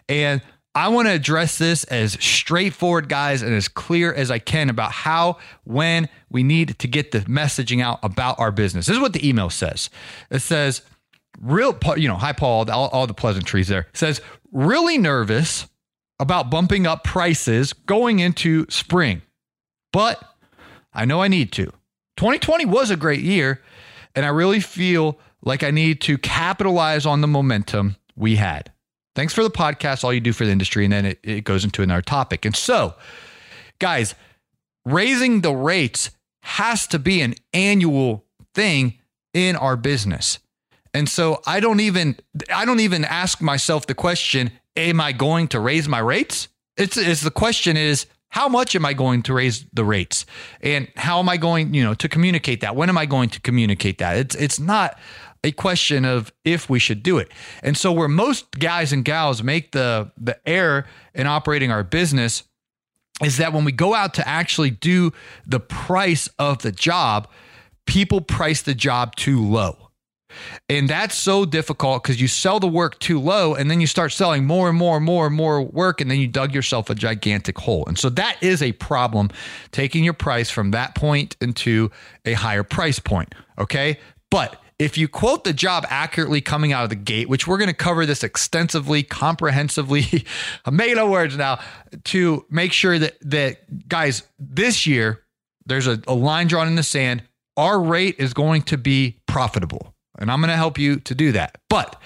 and 0.07 0.39
I 0.75 0.87
want 0.87 1.07
to 1.07 1.13
address 1.13 1.59
this 1.59 1.83
as 1.85 2.13
straightforward, 2.13 3.07
guys, 3.07 3.43
and 3.43 3.53
as 3.53 3.67
clear 3.67 4.11
as 4.11 4.31
I 4.31 4.39
can 4.39 4.69
about 4.69 4.91
how, 4.91 5.37
when 5.65 6.09
we 6.31 6.41
need 6.41 6.79
to 6.79 6.87
get 6.87 7.11
the 7.11 7.19
messaging 7.19 7.81
out 7.81 7.99
about 8.01 8.39
our 8.39 8.51
business. 8.51 8.87
This 8.87 8.95
is 8.95 9.01
what 9.01 9.13
the 9.13 9.27
email 9.27 9.51
says. 9.51 9.91
It 10.31 10.39
says, 10.39 10.81
real, 11.39 11.77
you 11.95 12.07
know, 12.07 12.17
hi, 12.17 12.33
Paul, 12.33 12.69
all, 12.71 12.89
all 12.89 13.05
the 13.05 13.13
pleasantries 13.13 13.67
there. 13.67 13.81
It 13.81 13.97
says, 13.97 14.19
really 14.51 14.97
nervous 14.97 15.67
about 16.19 16.49
bumping 16.49 16.87
up 16.87 17.03
prices 17.03 17.73
going 17.73 18.19
into 18.19 18.65
spring, 18.69 19.21
but 19.91 20.23
I 20.91 21.05
know 21.05 21.21
I 21.21 21.27
need 21.27 21.51
to. 21.53 21.65
2020 22.17 22.65
was 22.65 22.89
a 22.89 22.95
great 22.95 23.21
year, 23.21 23.61
and 24.15 24.25
I 24.25 24.29
really 24.29 24.59
feel 24.59 25.19
like 25.43 25.61
I 25.63 25.69
need 25.69 26.01
to 26.01 26.17
capitalize 26.17 27.05
on 27.05 27.21
the 27.21 27.27
momentum 27.27 27.97
we 28.15 28.37
had. 28.37 28.72
Thanks 29.15 29.33
for 29.33 29.43
the 29.43 29.51
podcast, 29.51 30.03
all 30.03 30.13
you 30.13 30.21
do 30.21 30.33
for 30.33 30.45
the 30.45 30.51
industry. 30.51 30.85
And 30.85 30.93
then 30.93 31.05
it, 31.05 31.19
it 31.23 31.43
goes 31.43 31.63
into 31.63 31.81
another 31.81 32.01
topic. 32.01 32.45
And 32.45 32.55
so, 32.55 32.95
guys, 33.79 34.15
raising 34.85 35.41
the 35.41 35.53
rates 35.53 36.11
has 36.41 36.87
to 36.87 36.99
be 36.99 37.21
an 37.21 37.35
annual 37.53 38.25
thing 38.53 38.99
in 39.33 39.55
our 39.55 39.77
business. 39.77 40.39
And 40.93 41.09
so 41.09 41.41
I 41.45 41.59
don't 41.59 41.79
even 41.79 42.17
I 42.53 42.65
don't 42.65 42.79
even 42.79 43.03
ask 43.05 43.41
myself 43.41 43.87
the 43.87 43.95
question, 43.95 44.51
am 44.75 45.01
I 45.01 45.11
going 45.11 45.47
to 45.49 45.59
raise 45.59 45.87
my 45.87 45.99
rates? 45.99 46.47
It's, 46.77 46.97
it's 46.97 47.21
the 47.21 47.31
question 47.31 47.77
is 47.77 48.05
how 48.29 48.49
much 48.49 48.75
am 48.75 48.83
I 48.83 48.93
going 48.93 49.21
to 49.23 49.33
raise 49.33 49.65
the 49.73 49.85
rates? 49.85 50.25
And 50.61 50.87
how 50.95 51.19
am 51.19 51.29
I 51.29 51.37
going, 51.37 51.73
you 51.73 51.83
know, 51.83 51.93
to 51.93 52.09
communicate 52.09 52.61
that? 52.61 52.75
When 52.75 52.89
am 52.89 52.97
I 52.97 53.05
going 53.05 53.29
to 53.29 53.41
communicate 53.41 53.99
that? 53.99 54.17
It's 54.17 54.35
it's 54.35 54.59
not 54.59 54.97
a 55.43 55.51
question 55.51 56.05
of 56.05 56.31
if 56.45 56.69
we 56.69 56.79
should 56.79 57.03
do 57.03 57.17
it. 57.17 57.31
And 57.61 57.77
so 57.77 57.91
where 57.91 58.07
most 58.07 58.51
guys 58.51 58.93
and 58.93 59.03
gals 59.03 59.43
make 59.43 59.71
the 59.71 60.11
the 60.17 60.37
error 60.47 60.85
in 61.13 61.27
operating 61.27 61.71
our 61.71 61.83
business 61.83 62.43
is 63.23 63.37
that 63.37 63.53
when 63.53 63.65
we 63.65 63.71
go 63.71 63.93
out 63.93 64.13
to 64.15 64.27
actually 64.27 64.71
do 64.71 65.11
the 65.45 65.59
price 65.59 66.27
of 66.39 66.59
the 66.59 66.71
job, 66.71 67.27
people 67.85 68.21
price 68.21 68.61
the 68.61 68.73
job 68.73 69.15
too 69.15 69.45
low. 69.45 69.77
And 70.67 70.89
that's 70.89 71.15
so 71.15 71.45
difficult 71.45 72.01
because 72.01 72.19
you 72.19 72.27
sell 72.27 72.59
the 72.59 72.67
work 72.67 72.97
too 72.99 73.19
low 73.19 73.53
and 73.53 73.69
then 73.69 73.79
you 73.79 73.85
start 73.85 74.11
selling 74.11 74.45
more 74.45 74.67
and 74.67 74.77
more 74.77 74.97
and 74.97 75.05
more 75.05 75.27
and 75.27 75.35
more 75.35 75.61
work 75.61 76.01
and 76.01 76.09
then 76.09 76.19
you 76.19 76.27
dug 76.27 76.55
yourself 76.55 76.89
a 76.89 76.95
gigantic 76.95 77.59
hole. 77.59 77.85
And 77.85 77.99
so 77.99 78.09
that 78.09 78.41
is 78.41 78.63
a 78.63 78.71
problem 78.71 79.29
taking 79.71 80.03
your 80.03 80.13
price 80.13 80.49
from 80.49 80.71
that 80.71 80.95
point 80.95 81.35
into 81.39 81.91
a 82.25 82.33
higher 82.33 82.63
price 82.63 82.97
point. 82.97 83.35
Okay. 83.59 83.99
But 84.31 84.59
if 84.83 84.97
you 84.97 85.07
quote 85.07 85.45
the 85.45 85.53
job 85.53 85.85
accurately 85.89 86.41
coming 86.41 86.73
out 86.73 86.83
of 86.83 86.89
the 86.89 86.95
gate, 86.95 87.29
which 87.29 87.47
we're 87.47 87.57
going 87.57 87.69
to 87.69 87.73
cover 87.73 88.05
this 88.05 88.23
extensively, 88.23 89.01
comprehensively, 89.01 90.25
I 90.65 90.71
made 90.71 90.97
up 90.97 91.09
words 91.09 91.37
now 91.37 91.59
to 92.05 92.45
make 92.49 92.73
sure 92.73 92.99
that 92.99 93.17
that 93.21 93.87
guys, 93.87 94.23
this 94.37 94.85
year 94.85 95.23
there's 95.65 95.87
a, 95.87 96.01
a 96.07 96.13
line 96.13 96.47
drawn 96.47 96.67
in 96.67 96.75
the 96.75 96.83
sand. 96.83 97.23
Our 97.55 97.79
rate 97.79 98.15
is 98.19 98.33
going 98.33 98.63
to 98.63 98.77
be 98.77 99.19
profitable, 99.25 99.93
and 100.19 100.29
I'm 100.29 100.39
going 100.39 100.49
to 100.49 100.57
help 100.57 100.77
you 100.77 100.99
to 101.01 101.15
do 101.15 101.31
that. 101.31 101.57
But 101.69 102.01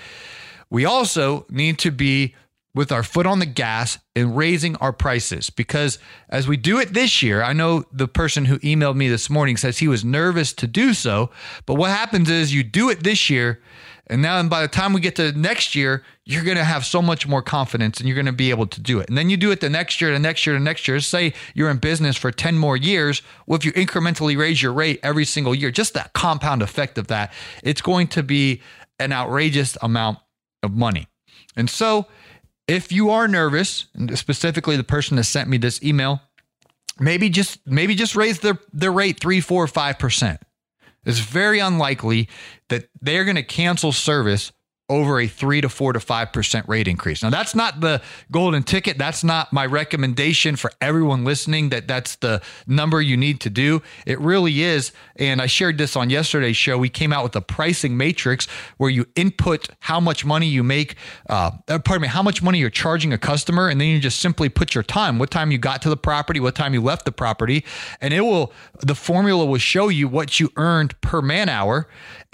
we 0.69 0.85
also 0.85 1.45
need 1.49 1.79
to 1.79 1.91
be 1.91 2.35
with 2.77 2.91
our 2.91 3.03
foot 3.03 3.25
on 3.25 3.39
the 3.39 3.45
gas 3.45 3.97
and 4.15 4.37
raising 4.37 4.75
our 4.77 4.93
prices 4.93 5.49
because 5.49 5.99
as 6.29 6.47
we 6.47 6.55
do 6.55 6.79
it 6.79 6.93
this 6.93 7.21
year, 7.23 7.41
I 7.41 7.51
know 7.51 7.83
the 7.91 8.07
person 8.07 8.45
who 8.45 8.59
emailed 8.59 8.95
me 8.95 9.09
this 9.09 9.29
morning 9.29 9.57
says 9.57 9.79
he 9.79 9.87
was 9.87 10.05
nervous 10.05 10.53
to 10.53 10.67
do 10.67 10.93
so. 10.93 11.31
But 11.65 11.73
what 11.73 11.89
happens 11.89 12.29
is 12.29 12.53
you 12.53 12.63
do 12.63 12.89
it 12.89 13.03
this 13.03 13.29
year, 13.29 13.61
and 14.05 14.21
now 14.21 14.39
and 14.39 14.49
by 14.49 14.61
the 14.61 14.67
time 14.67 14.93
we 14.93 15.01
get 15.01 15.15
to 15.17 15.31
next 15.33 15.75
year, 15.75 16.03
you're 16.23 16.43
going 16.43 16.57
to 16.57 16.63
have 16.63 16.85
so 16.85 17.01
much 17.01 17.27
more 17.27 17.41
confidence 17.41 17.99
and 17.99 18.07
you're 18.07 18.15
going 18.15 18.25
to 18.25 18.31
be 18.31 18.51
able 18.51 18.67
to 18.67 18.79
do 18.79 18.99
it. 18.99 19.09
And 19.09 19.17
then 19.17 19.29
you 19.29 19.37
do 19.37 19.51
it 19.51 19.59
the 19.59 19.69
next 19.69 19.99
year, 19.99 20.11
the 20.11 20.19
next 20.19 20.45
year, 20.45 20.55
the 20.55 20.63
next 20.63 20.87
year. 20.87 20.99
Say 20.99 21.33
you're 21.53 21.69
in 21.69 21.77
business 21.77 22.15
for 22.15 22.31
10 22.31 22.57
more 22.57 22.77
years. 22.77 23.21
Well, 23.47 23.57
if 23.57 23.65
you 23.65 23.73
incrementally 23.73 24.37
raise 24.37 24.61
your 24.61 24.71
rate 24.71 24.99
every 25.03 25.25
single 25.25 25.53
year, 25.53 25.71
just 25.71 25.93
that 25.95 26.13
compound 26.13 26.61
effect 26.61 26.97
of 26.97 27.07
that, 27.07 27.33
it's 27.63 27.81
going 27.81 28.07
to 28.09 28.23
be 28.23 28.61
an 28.99 29.11
outrageous 29.11 29.77
amount 29.81 30.19
of 30.63 30.73
money. 30.73 31.07
And 31.57 31.69
so, 31.69 32.07
if 32.67 32.91
you 32.91 33.09
are 33.09 33.27
nervous, 33.27 33.87
specifically 34.15 34.75
the 34.77 34.83
person 34.83 35.17
that 35.17 35.23
sent 35.23 35.49
me 35.49 35.57
this 35.57 35.81
email, 35.83 36.21
maybe 36.99 37.29
just 37.29 37.65
maybe 37.65 37.95
just 37.95 38.15
raise 38.15 38.39
their 38.39 38.59
their 38.73 38.91
rate 38.91 39.19
three, 39.19 39.41
four, 39.41 39.67
five 39.67 39.97
percent. 39.99 40.41
It's 41.05 41.19
very 41.19 41.59
unlikely 41.59 42.27
that 42.69 42.89
they're 43.01 43.23
going 43.23 43.35
to 43.35 43.43
cancel 43.43 43.93
service 43.93 44.51
over 44.89 45.19
a 45.19 45.27
three 45.27 45.61
to 45.61 45.69
four 45.69 45.93
to 45.93 45.99
five 45.99 46.31
percent 46.31 46.67
rate 46.67 46.87
increase. 46.87 47.21
Now, 47.21 47.29
that's 47.29 47.53
not 47.53 47.81
the 47.81 48.01
golden 48.31 48.63
ticket. 48.63 48.97
That's 48.97 49.23
not 49.23 49.51
my 49.51 49.65
recommendation 49.65 50.55
for 50.55 50.71
everyone 50.79 51.25
listening. 51.25 51.69
That 51.69 51.87
that's 51.87 52.15
the 52.15 52.41
number 52.67 53.01
you 53.01 53.17
need 53.17 53.41
to 53.41 53.49
do. 53.49 53.81
It 54.05 54.19
really 54.19 54.61
is. 54.61 54.91
And 55.17 55.41
I 55.41 55.47
shared 55.47 55.77
this 55.77 55.95
on 55.95 56.09
yesterday's 56.09 56.57
show. 56.57 56.77
We 56.77 56.89
came 56.89 57.11
out 57.11 57.23
with 57.23 57.35
a 57.35 57.41
pricing 57.41 57.97
matrix 57.97 58.47
where 58.77 58.89
you 58.89 59.05
input 59.15 59.69
how 59.79 59.99
much 59.99 60.23
money 60.23 60.47
you 60.47 60.63
make. 60.63 60.95
Uh, 61.29 61.51
uh 61.67 61.79
pardon 61.79 62.03
me, 62.03 62.07
how 62.07 62.23
much 62.23 62.41
money 62.41 62.59
you're 62.59 62.69
charging 62.69 63.11
a 63.11 63.17
customer, 63.17 63.67
and 63.67 63.81
then 63.81 63.87
you 63.89 63.99
just 63.99 64.19
simply 64.19 64.47
put 64.49 64.73
your 64.73 64.83
time, 64.83 65.19
what 65.19 65.31
time 65.31 65.51
you 65.51 65.57
got 65.57 65.81
to 65.81 65.89
the 65.89 65.97
property, 65.97 66.39
what 66.39 66.55
time 66.55 66.73
you 66.73 66.81
left 66.81 67.05
the 67.05 67.11
property, 67.11 67.65
and 67.99 68.13
it 68.13 68.21
will. 68.21 68.53
The 68.79 68.95
formula 68.95 69.45
will 69.45 69.57
show 69.57 69.89
you 69.89 70.07
what 70.07 70.39
you 70.39 70.51
earned 70.55 70.99
per 71.01 71.21
man 71.21 71.49
hour 71.49 71.87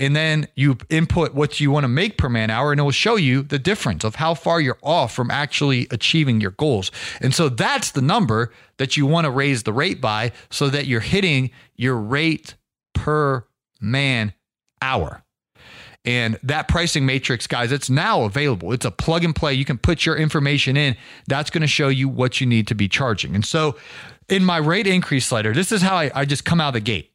and 0.04 0.16
then 0.16 0.48
you 0.56 0.78
input 0.90 1.34
what 1.34 1.60
you 1.60 1.72
want 1.72 1.86
to 1.86 1.88
make 1.88 2.18
per 2.18 2.28
man 2.28 2.50
hour 2.50 2.72
and 2.72 2.80
it 2.80 2.84
will 2.84 2.92
show 2.92 3.16
you 3.16 3.42
the 3.42 3.58
difference 3.58 4.04
of 4.04 4.16
how 4.16 4.34
far 4.34 4.60
you're 4.60 4.78
off 4.82 5.14
from 5.14 5.32
actually 5.32 5.88
achieving 5.92 6.42
your 6.42 6.52
goals. 6.52 6.92
And 7.22 7.34
so 7.34 7.48
that's 7.48 7.92
the 7.92 8.02
number 8.02 8.52
that 8.78 8.98
you 8.98 9.06
want 9.06 9.26
to 9.26 9.32
raise 9.32 9.64
the 9.64 9.72
rate 9.72 10.02
by 10.02 10.34
so 10.50 10.70
that 10.70 10.88
you're 10.88 11.00
hitting 11.00 11.52
your 11.76 11.96
rate 11.96 12.56
per 12.94 13.46
man 13.80 14.34
hour. 14.82 15.24
And 16.06 16.38
that 16.44 16.68
pricing 16.68 17.06
matrix, 17.06 17.48
guys, 17.48 17.72
it's 17.72 17.90
now 17.90 18.24
available. 18.24 18.74
It's 18.74 18.84
a 18.84 18.92
plug 18.92 19.24
and 19.24 19.34
play. 19.34 19.54
You 19.54 19.64
can 19.64 19.78
put 19.78 20.06
your 20.06 20.18
information 20.18 20.76
in. 20.76 20.98
That's 21.28 21.50
going 21.50 21.62
to 21.62 21.68
show 21.68 21.88
you 21.88 22.10
what 22.10 22.42
you 22.42 22.48
need 22.48 22.68
to 22.68 22.76
be 22.76 22.90
charging. 22.90 23.36
And 23.36 23.46
so 23.46 23.78
in 24.28 24.44
my 24.44 24.58
rate 24.58 24.86
increase 24.86 25.28
slider, 25.28 25.54
this 25.54 25.72
is 25.72 25.82
how 25.82 25.96
I, 25.96 26.12
I 26.14 26.26
just 26.26 26.44
come 26.44 26.60
out 26.60 26.70
of 26.70 26.74
the 26.74 26.82
gate. 26.82 27.13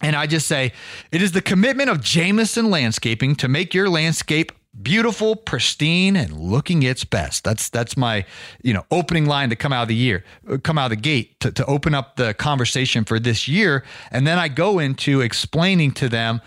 And 0.00 0.14
I 0.14 0.26
just 0.26 0.46
say, 0.46 0.72
it 1.10 1.22
is 1.22 1.32
the 1.32 1.42
commitment 1.42 1.90
of 1.90 2.00
Jameson 2.00 2.70
Landscaping 2.70 3.34
to 3.36 3.48
make 3.48 3.74
your 3.74 3.88
landscape 3.88 4.52
beautiful, 4.80 5.34
pristine, 5.34 6.16
and 6.16 6.32
looking 6.38 6.82
its 6.82 7.04
best. 7.04 7.44
That's 7.44 7.68
that's 7.68 7.96
my 7.96 8.24
you 8.62 8.72
know 8.72 8.84
opening 8.90 9.26
line 9.26 9.50
to 9.50 9.56
come 9.56 9.72
out 9.72 9.82
of 9.82 9.88
the 9.88 9.94
year, 9.94 10.24
come 10.62 10.78
out 10.78 10.86
of 10.86 10.90
the 10.90 11.02
gate 11.02 11.40
to, 11.40 11.50
to 11.52 11.64
open 11.66 11.94
up 11.94 12.16
the 12.16 12.34
conversation 12.34 13.04
for 13.04 13.18
this 13.18 13.48
year. 13.48 13.84
And 14.10 14.26
then 14.26 14.38
I 14.38 14.48
go 14.48 14.78
into 14.78 15.20
explaining 15.20 15.92
to 15.92 16.08
them 16.08 16.40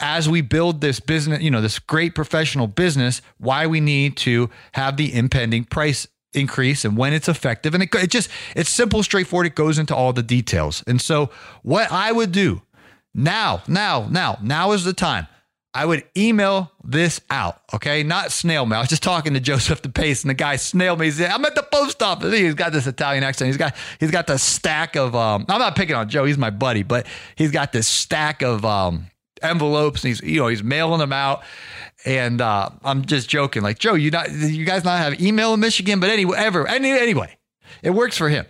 as 0.00 0.28
we 0.28 0.40
build 0.40 0.80
this 0.80 1.00
business, 1.00 1.42
you 1.42 1.50
know, 1.50 1.60
this 1.60 1.78
great 1.78 2.14
professional 2.14 2.66
business, 2.66 3.22
why 3.38 3.66
we 3.66 3.80
need 3.80 4.16
to 4.18 4.50
have 4.72 4.96
the 4.96 5.14
impending 5.14 5.64
price 5.64 6.06
increase 6.32 6.84
and 6.84 6.96
when 6.96 7.12
it's 7.12 7.28
effective. 7.28 7.74
And 7.74 7.82
it, 7.84 7.94
it 7.94 8.10
just, 8.10 8.28
it's 8.56 8.70
simple, 8.70 9.04
straightforward. 9.04 9.46
It 9.46 9.54
goes 9.54 9.78
into 9.78 9.94
all 9.94 10.12
the 10.12 10.22
details. 10.22 10.82
And 10.86 11.00
so, 11.00 11.30
what 11.62 11.90
I 11.92 12.10
would 12.10 12.32
do 12.32 12.62
now, 13.14 13.62
now, 13.68 14.08
now, 14.10 14.38
now 14.42 14.72
is 14.72 14.84
the 14.84 14.92
time. 14.92 15.26
I 15.76 15.84
would 15.84 16.04
email 16.16 16.70
this 16.84 17.20
out, 17.30 17.60
okay? 17.72 18.04
Not 18.04 18.30
snail 18.30 18.64
mail. 18.64 18.78
I 18.78 18.82
was 18.82 18.88
just 18.88 19.02
talking 19.02 19.34
to 19.34 19.40
Joseph 19.40 19.82
the 19.82 19.88
Pace, 19.88 20.22
and 20.22 20.30
the 20.30 20.34
guy 20.34 20.54
snailed 20.54 21.00
me. 21.00 21.06
He 21.06 21.10
said, 21.12 21.30
I'm 21.32 21.44
at 21.44 21.56
the 21.56 21.64
post 21.64 22.00
office. 22.00 22.32
He's 22.32 22.54
got 22.54 22.72
this 22.72 22.86
Italian 22.86 23.24
accent. 23.24 23.48
He's 23.48 23.56
got 23.56 23.74
he's 23.98 24.12
got 24.12 24.28
the 24.28 24.38
stack 24.38 24.94
of 24.94 25.16
um, 25.16 25.44
I'm 25.48 25.58
not 25.58 25.74
picking 25.74 25.96
on 25.96 26.08
Joe, 26.08 26.24
he's 26.24 26.38
my 26.38 26.50
buddy, 26.50 26.84
but 26.84 27.06
he's 27.34 27.50
got 27.50 27.72
this 27.72 27.88
stack 27.88 28.42
of 28.42 28.64
um 28.64 29.08
envelopes 29.42 30.04
and 30.04 30.10
he's 30.10 30.20
you 30.20 30.38
know, 30.38 30.46
he's 30.46 30.62
mailing 30.62 31.00
them 31.00 31.12
out. 31.12 31.42
And 32.04 32.40
uh, 32.40 32.70
I'm 32.84 33.04
just 33.04 33.28
joking, 33.28 33.62
like, 33.62 33.78
Joe, 33.78 33.94
you 33.94 34.12
not 34.12 34.30
you 34.30 34.64
guys 34.64 34.84
not 34.84 34.98
have 34.98 35.20
email 35.20 35.54
in 35.54 35.60
Michigan, 35.60 35.98
but 35.98 36.08
anyway, 36.10 36.36
ever 36.38 36.68
any, 36.68 36.90
anyway, 36.90 37.36
it 37.82 37.90
works 37.90 38.16
for 38.16 38.28
him. 38.28 38.46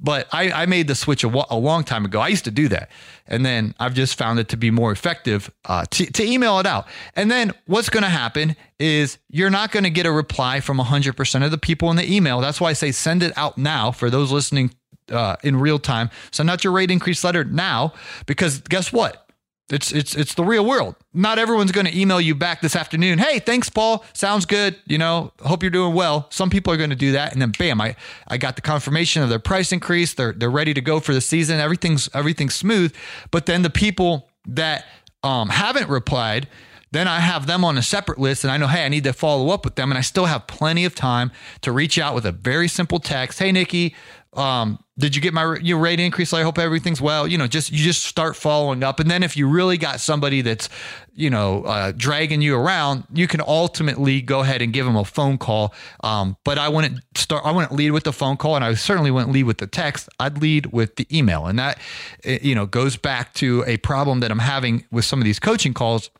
But 0.00 0.26
I, 0.32 0.50
I 0.50 0.66
made 0.66 0.88
the 0.88 0.94
switch 0.94 1.24
a, 1.24 1.44
a, 1.50 1.56
long 1.56 1.84
time 1.84 2.04
ago. 2.04 2.20
I 2.20 2.28
used 2.28 2.44
to 2.44 2.50
do 2.50 2.68
that. 2.68 2.90
And 3.28 3.44
then 3.44 3.74
I've 3.78 3.94
just 3.94 4.16
found 4.16 4.38
it 4.38 4.48
to 4.50 4.56
be 4.56 4.70
more 4.70 4.92
effective 4.92 5.50
uh, 5.64 5.84
to, 5.90 6.06
to 6.12 6.24
email 6.24 6.58
it 6.58 6.66
out. 6.66 6.86
And 7.14 7.30
then 7.30 7.52
what's 7.66 7.88
going 7.88 8.02
to 8.02 8.08
happen 8.08 8.56
is 8.78 9.18
you're 9.28 9.50
not 9.50 9.72
going 9.72 9.84
to 9.84 9.90
get 9.90 10.06
a 10.06 10.12
reply 10.12 10.60
from 10.60 10.78
100% 10.78 11.44
of 11.44 11.50
the 11.50 11.58
people 11.58 11.90
in 11.90 11.96
the 11.96 12.14
email. 12.14 12.40
That's 12.40 12.60
why 12.60 12.70
I 12.70 12.74
say 12.74 12.92
send 12.92 13.22
it 13.22 13.32
out 13.36 13.58
now 13.58 13.90
for 13.90 14.10
those 14.10 14.30
listening 14.30 14.72
uh, 15.10 15.36
in 15.42 15.56
real 15.56 15.78
time. 15.78 16.10
Send 16.30 16.50
out 16.50 16.64
your 16.64 16.72
rate 16.72 16.90
increase 16.90 17.22
letter 17.24 17.44
now 17.44 17.92
because 18.26 18.60
guess 18.60 18.92
what? 18.92 19.25
It's 19.68 19.90
it's 19.90 20.14
it's 20.14 20.34
the 20.34 20.44
real 20.44 20.64
world. 20.64 20.94
Not 21.12 21.38
everyone's 21.40 21.72
going 21.72 21.86
to 21.86 21.98
email 21.98 22.20
you 22.20 22.36
back 22.36 22.60
this 22.60 22.76
afternoon. 22.76 23.18
Hey, 23.18 23.40
thanks, 23.40 23.68
Paul. 23.68 24.04
Sounds 24.12 24.46
good. 24.46 24.76
You 24.86 24.98
know, 24.98 25.32
hope 25.42 25.62
you're 25.62 25.70
doing 25.70 25.92
well. 25.92 26.28
Some 26.30 26.50
people 26.50 26.72
are 26.72 26.76
going 26.76 26.90
to 26.90 26.96
do 26.96 27.12
that, 27.12 27.32
and 27.32 27.42
then 27.42 27.52
bam, 27.58 27.80
I 27.80 27.96
I 28.28 28.36
got 28.36 28.54
the 28.54 28.62
confirmation 28.62 29.24
of 29.24 29.28
their 29.28 29.40
price 29.40 29.72
increase. 29.72 30.14
They're 30.14 30.32
they're 30.32 30.50
ready 30.50 30.72
to 30.74 30.80
go 30.80 31.00
for 31.00 31.12
the 31.12 31.20
season. 31.20 31.58
Everything's 31.58 32.08
everything's 32.14 32.54
smooth. 32.54 32.94
But 33.32 33.46
then 33.46 33.62
the 33.62 33.70
people 33.70 34.30
that 34.46 34.84
um, 35.24 35.48
haven't 35.48 35.88
replied, 35.88 36.48
then 36.92 37.08
I 37.08 37.18
have 37.18 37.46
them 37.46 37.64
on 37.64 37.76
a 37.76 37.82
separate 37.82 38.18
list 38.18 38.44
and 38.44 38.50
I 38.50 38.56
know, 38.56 38.68
hey, 38.68 38.84
I 38.84 38.88
need 38.88 39.04
to 39.04 39.12
follow 39.12 39.50
up 39.50 39.64
with 39.64 39.74
them. 39.74 39.90
And 39.90 39.98
I 39.98 40.02
still 40.02 40.26
have 40.26 40.46
plenty 40.46 40.84
of 40.84 40.94
time 40.94 41.32
to 41.62 41.72
reach 41.72 41.98
out 41.98 42.14
with 42.14 42.24
a 42.24 42.32
very 42.32 42.68
simple 42.68 43.00
text. 43.00 43.38
Hey, 43.38 43.50
Nikki, 43.50 43.94
um, 44.34 44.78
did 44.98 45.14
you 45.14 45.20
get 45.20 45.34
my 45.34 45.58
your 45.60 45.78
rate 45.78 46.00
increase? 46.00 46.32
I 46.32 46.42
hope 46.42 46.58
everything's 46.58 47.02
well. 47.02 47.28
You 47.28 47.36
know, 47.36 47.46
just 47.46 47.70
you 47.70 47.78
just 47.78 48.04
start 48.04 48.34
following 48.34 48.82
up, 48.82 48.98
and 48.98 49.10
then 49.10 49.22
if 49.22 49.36
you 49.36 49.46
really 49.46 49.76
got 49.76 50.00
somebody 50.00 50.40
that's 50.40 50.70
you 51.14 51.28
know 51.28 51.64
uh, 51.64 51.92
dragging 51.94 52.40
you 52.40 52.56
around, 52.56 53.04
you 53.12 53.28
can 53.28 53.42
ultimately 53.46 54.22
go 54.22 54.40
ahead 54.40 54.62
and 54.62 54.72
give 54.72 54.86
them 54.86 54.96
a 54.96 55.04
phone 55.04 55.36
call. 55.36 55.74
Um, 56.02 56.38
but 56.44 56.56
I 56.56 56.70
wouldn't 56.70 57.00
start. 57.14 57.44
I 57.44 57.50
wouldn't 57.50 57.72
lead 57.72 57.90
with 57.90 58.04
the 58.04 58.12
phone 58.12 58.38
call, 58.38 58.56
and 58.56 58.64
I 58.64 58.72
certainly 58.72 59.10
wouldn't 59.10 59.32
lead 59.32 59.44
with 59.44 59.58
the 59.58 59.66
text. 59.66 60.08
I'd 60.18 60.38
lead 60.40 60.66
with 60.66 60.96
the 60.96 61.06
email, 61.16 61.46
and 61.46 61.58
that 61.58 61.78
you 62.24 62.54
know 62.54 62.64
goes 62.64 62.96
back 62.96 63.34
to 63.34 63.64
a 63.66 63.76
problem 63.78 64.20
that 64.20 64.30
I'm 64.30 64.38
having 64.38 64.86
with 64.90 65.04
some 65.04 65.20
of 65.20 65.26
these 65.26 65.38
coaching 65.38 65.74
calls. 65.74 66.10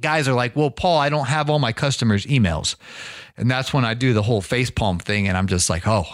Guys 0.00 0.26
are 0.26 0.34
like, 0.34 0.56
well, 0.56 0.70
Paul, 0.70 0.98
I 0.98 1.10
don't 1.10 1.26
have 1.26 1.50
all 1.50 1.58
my 1.58 1.72
customers' 1.72 2.24
emails. 2.26 2.76
And 3.36 3.50
that's 3.50 3.74
when 3.74 3.84
I 3.84 3.92
do 3.92 4.14
the 4.14 4.22
whole 4.22 4.40
face 4.40 4.70
palm 4.70 4.98
thing. 4.98 5.28
And 5.28 5.36
I'm 5.36 5.46
just 5.46 5.68
like, 5.68 5.86
oh, 5.86 6.04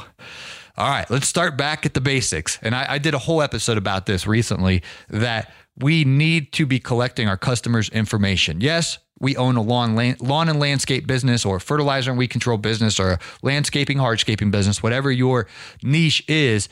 all 0.78 0.88
right, 0.88 1.10
let's 1.10 1.26
start 1.26 1.56
back 1.56 1.84
at 1.84 1.94
the 1.94 2.00
basics. 2.00 2.58
And 2.62 2.74
I, 2.74 2.86
I 2.94 2.98
did 2.98 3.12
a 3.12 3.18
whole 3.18 3.42
episode 3.42 3.76
about 3.76 4.06
this 4.06 4.28
recently 4.28 4.82
that 5.10 5.52
we 5.76 6.04
need 6.04 6.52
to 6.52 6.66
be 6.66 6.78
collecting 6.78 7.28
our 7.28 7.36
customers' 7.36 7.88
information. 7.88 8.60
Yes, 8.60 8.98
we 9.18 9.36
own 9.36 9.56
a 9.56 9.62
lawn, 9.62 10.16
lawn 10.20 10.48
and 10.48 10.60
landscape 10.60 11.06
business 11.06 11.44
or 11.44 11.58
fertilizer 11.58 12.10
and 12.10 12.18
weed 12.18 12.28
control 12.28 12.58
business 12.58 13.00
or 13.00 13.10
a 13.10 13.18
landscaping, 13.42 13.98
hardscaping 13.98 14.52
business, 14.52 14.80
whatever 14.80 15.10
your 15.10 15.48
niche 15.82 16.24
is, 16.28 16.68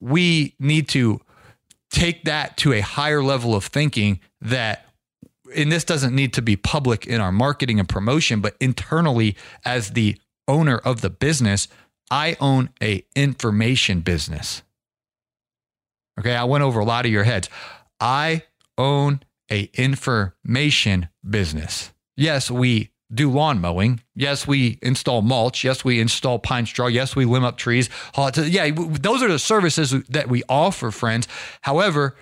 we 0.00 0.56
need 0.58 0.88
to 0.88 1.20
take 1.90 2.24
that 2.24 2.56
to 2.56 2.72
a 2.72 2.80
higher 2.80 3.22
level 3.22 3.54
of 3.54 3.64
thinking 3.64 4.18
that 4.40 4.86
and 5.54 5.70
this 5.70 5.84
doesn't 5.84 6.12
need 6.12 6.32
to 6.32 6.42
be 6.42 6.56
public 6.56 7.06
in 7.06 7.20
our 7.20 7.30
marketing 7.30 7.78
and 7.78 7.88
promotion, 7.88 8.40
but 8.40 8.56
internally 8.60 9.36
as 9.64 9.90
the 9.90 10.18
owner 10.48 10.78
of 10.78 11.00
the 11.00 11.10
business, 11.10 11.68
I 12.10 12.36
own 12.40 12.70
a 12.82 13.04
information 13.14 14.00
business. 14.00 14.62
Okay, 16.20 16.34
I 16.34 16.44
went 16.44 16.62
over 16.62 16.80
a 16.80 16.84
lot 16.84 17.06
of 17.06 17.10
your 17.10 17.24
heads. 17.24 17.48
I 17.98 18.42
own 18.78 19.20
a 19.50 19.70
information 19.74 21.08
business. 21.28 21.92
Yes, 22.16 22.50
we 22.50 22.90
do 23.12 23.30
lawn 23.30 23.60
mowing. 23.60 24.00
Yes, 24.14 24.46
we 24.46 24.78
install 24.82 25.22
mulch. 25.22 25.64
Yes, 25.64 25.84
we 25.84 26.00
install 26.00 26.38
pine 26.38 26.66
straw. 26.66 26.86
Yes, 26.86 27.14
we 27.14 27.24
limb 27.24 27.44
up 27.44 27.56
trees. 27.56 27.90
Yeah, 28.16 28.70
those 28.70 29.22
are 29.22 29.28
the 29.28 29.38
services 29.38 29.90
that 30.08 30.28
we 30.28 30.42
offer, 30.48 30.90
friends. 30.90 31.28
However, 31.60 32.16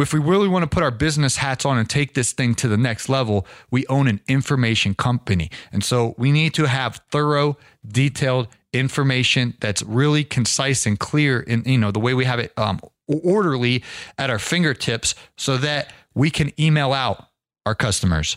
if 0.00 0.12
we 0.12 0.20
really 0.20 0.48
want 0.48 0.62
to 0.62 0.68
put 0.68 0.82
our 0.82 0.90
business 0.90 1.36
hats 1.36 1.64
on 1.64 1.78
and 1.78 1.88
take 1.88 2.14
this 2.14 2.32
thing 2.32 2.54
to 2.56 2.68
the 2.68 2.76
next 2.76 3.08
level, 3.08 3.46
we 3.70 3.86
own 3.86 4.08
an 4.08 4.20
information 4.28 4.94
company. 4.94 5.50
And 5.72 5.82
so 5.82 6.14
we 6.18 6.32
need 6.32 6.54
to 6.54 6.66
have 6.66 7.00
thorough, 7.10 7.56
detailed 7.86 8.48
information 8.72 9.54
that's 9.60 9.82
really 9.82 10.24
concise 10.24 10.86
and 10.86 10.98
clear 10.98 11.40
in 11.40 11.62
you 11.64 11.78
know 11.78 11.90
the 11.90 11.98
way 11.98 12.14
we 12.14 12.24
have 12.24 12.38
it 12.38 12.52
um, 12.58 12.80
orderly 13.06 13.82
at 14.18 14.28
our 14.28 14.38
fingertips 14.38 15.14
so 15.36 15.56
that 15.56 15.92
we 16.14 16.30
can 16.30 16.52
email 16.60 16.92
out 16.92 17.28
our 17.64 17.74
customers 17.74 18.36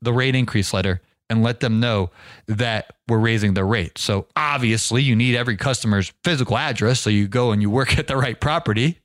the 0.00 0.12
rate 0.12 0.36
increase 0.36 0.72
letter 0.72 1.00
and 1.32 1.42
let 1.42 1.60
them 1.60 1.80
know 1.80 2.10
that 2.46 2.94
we're 3.08 3.18
raising 3.18 3.54
the 3.54 3.64
rate. 3.64 3.98
So 3.98 4.26
obviously, 4.36 5.02
you 5.02 5.16
need 5.16 5.34
every 5.34 5.56
customer's 5.56 6.12
physical 6.22 6.56
address. 6.56 7.00
So 7.00 7.10
you 7.10 7.26
go 7.26 7.50
and 7.50 7.60
you 7.60 7.70
work 7.70 7.98
at 7.98 8.06
the 8.06 8.16
right 8.16 8.40
property. 8.40 9.00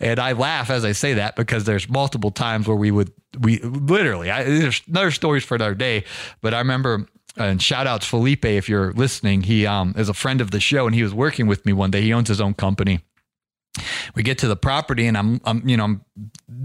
And 0.00 0.18
I 0.18 0.32
laugh 0.32 0.70
as 0.70 0.84
I 0.84 0.92
say 0.92 1.14
that 1.14 1.36
because 1.36 1.64
there's 1.64 1.88
multiple 1.88 2.30
times 2.30 2.66
where 2.66 2.76
we 2.76 2.90
would, 2.90 3.12
we 3.38 3.58
literally, 3.58 4.30
I, 4.30 4.44
there's 4.44 4.82
another 4.88 5.10
stories 5.10 5.44
for 5.44 5.56
another 5.56 5.74
day. 5.74 6.04
But 6.40 6.54
I 6.54 6.58
remember 6.58 7.06
and 7.36 7.62
shout 7.62 7.86
outs 7.86 8.06
Felipe 8.06 8.44
if 8.44 8.68
you're 8.68 8.92
listening. 8.92 9.42
He 9.42 9.66
um, 9.66 9.94
is 9.96 10.08
a 10.08 10.14
friend 10.14 10.40
of 10.40 10.50
the 10.50 10.60
show 10.60 10.86
and 10.86 10.94
he 10.94 11.02
was 11.02 11.14
working 11.14 11.46
with 11.46 11.64
me 11.64 11.72
one 11.72 11.90
day. 11.90 12.02
He 12.02 12.12
owns 12.12 12.28
his 12.28 12.40
own 12.40 12.54
company 12.54 13.00
we 14.14 14.22
get 14.22 14.38
to 14.38 14.48
the 14.48 14.56
property 14.56 15.06
and 15.06 15.16
I'm, 15.16 15.40
I'm 15.44 15.66
you 15.66 15.76
know, 15.76 15.84
I'm, 15.84 16.04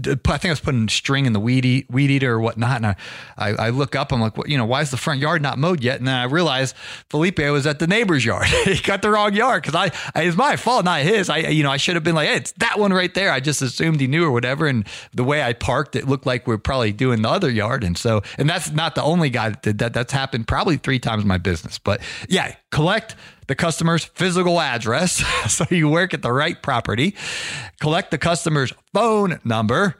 I 0.04 0.14
think 0.14 0.46
I 0.46 0.50
was 0.50 0.60
putting 0.60 0.88
string 0.88 1.24
in 1.26 1.32
the 1.32 1.40
weed, 1.40 1.64
eat, 1.64 1.90
weed 1.90 2.10
eater 2.10 2.34
or 2.34 2.40
whatnot. 2.40 2.76
And 2.76 2.86
I, 2.86 2.96
I, 3.36 3.48
I 3.52 3.70
look 3.70 3.96
up, 3.96 4.12
I'm 4.12 4.20
like, 4.20 4.36
well, 4.36 4.46
you 4.46 4.58
know, 4.58 4.66
why 4.66 4.82
is 4.82 4.90
the 4.90 4.96
front 4.96 5.20
yard 5.20 5.40
not 5.40 5.58
mowed 5.58 5.82
yet? 5.82 5.98
And 5.98 6.06
then 6.06 6.14
I 6.14 6.24
realized 6.24 6.76
Felipe 7.08 7.38
was 7.38 7.66
at 7.66 7.78
the 7.78 7.86
neighbor's 7.86 8.24
yard. 8.24 8.46
he 8.64 8.78
got 8.80 9.00
the 9.00 9.10
wrong 9.10 9.32
yard 9.32 9.62
because 9.62 9.74
I, 9.74 9.90
I, 10.14 10.24
it's 10.24 10.36
my 10.36 10.56
fault, 10.56 10.84
not 10.84 11.00
his. 11.00 11.30
I, 11.30 11.38
you 11.38 11.62
know, 11.62 11.70
I 11.70 11.78
should 11.78 11.94
have 11.94 12.04
been 12.04 12.14
like, 12.14 12.28
hey, 12.28 12.36
it's 12.36 12.52
that 12.58 12.78
one 12.78 12.92
right 12.92 13.12
there. 13.14 13.32
I 13.32 13.40
just 13.40 13.62
assumed 13.62 14.00
he 14.00 14.06
knew 14.06 14.24
or 14.24 14.30
whatever. 14.30 14.66
And 14.66 14.86
the 15.14 15.24
way 15.24 15.42
I 15.42 15.54
parked, 15.54 15.96
it 15.96 16.06
looked 16.06 16.26
like 16.26 16.46
we 16.46 16.54
are 16.54 16.58
probably 16.58 16.92
doing 16.92 17.22
the 17.22 17.30
other 17.30 17.50
yard. 17.50 17.84
And 17.84 17.96
so, 17.96 18.22
and 18.36 18.48
that's 18.48 18.70
not 18.70 18.94
the 18.94 19.02
only 19.02 19.30
guy 19.30 19.50
that 19.50 19.62
did 19.62 19.78
that. 19.78 19.94
That's 19.94 20.12
happened 20.12 20.46
probably 20.46 20.76
three 20.76 20.98
times 20.98 21.22
in 21.22 21.28
my 21.28 21.38
business. 21.38 21.78
But 21.78 22.02
yeah, 22.28 22.54
collect 22.70 23.16
the 23.46 23.54
customer's 23.54 24.04
physical 24.04 24.60
address 24.60 25.24
so 25.52 25.64
you 25.70 25.88
work 25.88 26.14
at 26.14 26.22
the 26.22 26.32
right 26.32 26.60
property, 26.62 27.14
collect 27.80 28.10
the 28.10 28.18
customer's 28.18 28.72
phone 28.92 29.40
number. 29.44 29.96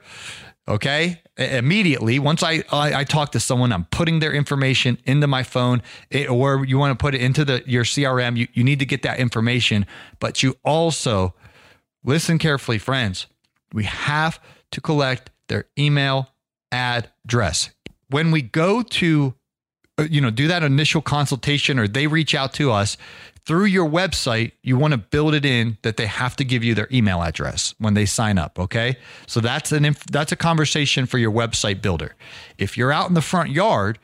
Okay. 0.67 1.21
Immediately, 1.35 2.19
once 2.19 2.43
I, 2.43 2.63
I, 2.71 2.99
I 2.99 3.03
talk 3.05 3.31
to 3.31 3.39
someone, 3.39 3.71
I'm 3.71 3.85
putting 3.85 4.19
their 4.19 4.33
information 4.33 4.99
into 5.05 5.25
my 5.25 5.41
phone, 5.41 5.81
it, 6.11 6.29
or 6.29 6.65
you 6.65 6.77
want 6.77 6.97
to 6.97 7.01
put 7.01 7.15
it 7.15 7.21
into 7.21 7.45
the 7.45 7.63
your 7.65 7.85
CRM. 7.85 8.35
You, 8.35 8.47
you 8.53 8.63
need 8.63 8.79
to 8.79 8.85
get 8.85 9.03
that 9.03 9.19
information, 9.19 9.85
but 10.19 10.43
you 10.43 10.57
also 10.65 11.33
listen 12.03 12.39
carefully, 12.39 12.77
friends. 12.77 13.25
We 13.71 13.85
have 13.85 14.39
to 14.71 14.81
collect 14.81 15.31
their 15.47 15.65
email 15.77 16.29
address. 16.73 17.69
When 18.09 18.31
we 18.31 18.41
go 18.41 18.81
to 18.81 19.35
Uh, 19.99 20.07
you 20.09 20.21
know 20.21 20.29
do 20.29 20.47
that 20.47 20.63
initial 20.63 21.01
consultation 21.01 21.77
or 21.79 21.87
they 21.87 22.07
reach 22.07 22.33
out 22.33 22.53
to 22.53 22.71
us 22.71 22.97
through 23.49 23.65
your 23.65 23.89
website, 23.89 24.51
you 24.61 24.77
want 24.77 24.91
to 24.91 24.97
build 24.99 25.33
it 25.33 25.43
in 25.43 25.77
that 25.81 25.97
they 25.97 26.05
have 26.05 26.35
to 26.35 26.43
give 26.43 26.63
you 26.63 26.75
their 26.75 26.87
email 26.91 27.23
address 27.23 27.73
when 27.79 27.95
they 27.95 28.05
sign 28.05 28.37
up. 28.37 28.59
Okay, 28.59 28.97
so 29.25 29.39
that's 29.39 29.71
an 29.71 29.85
inf- 29.85 30.05
that's 30.05 30.31
a 30.31 30.35
conversation 30.35 31.07
for 31.07 31.17
your 31.17 31.31
website 31.31 31.81
builder. 31.81 32.15
If 32.59 32.77
you're 32.77 32.91
out 32.91 33.07
in 33.07 33.15
the 33.15 33.23
front 33.23 33.49
yard 33.49 33.97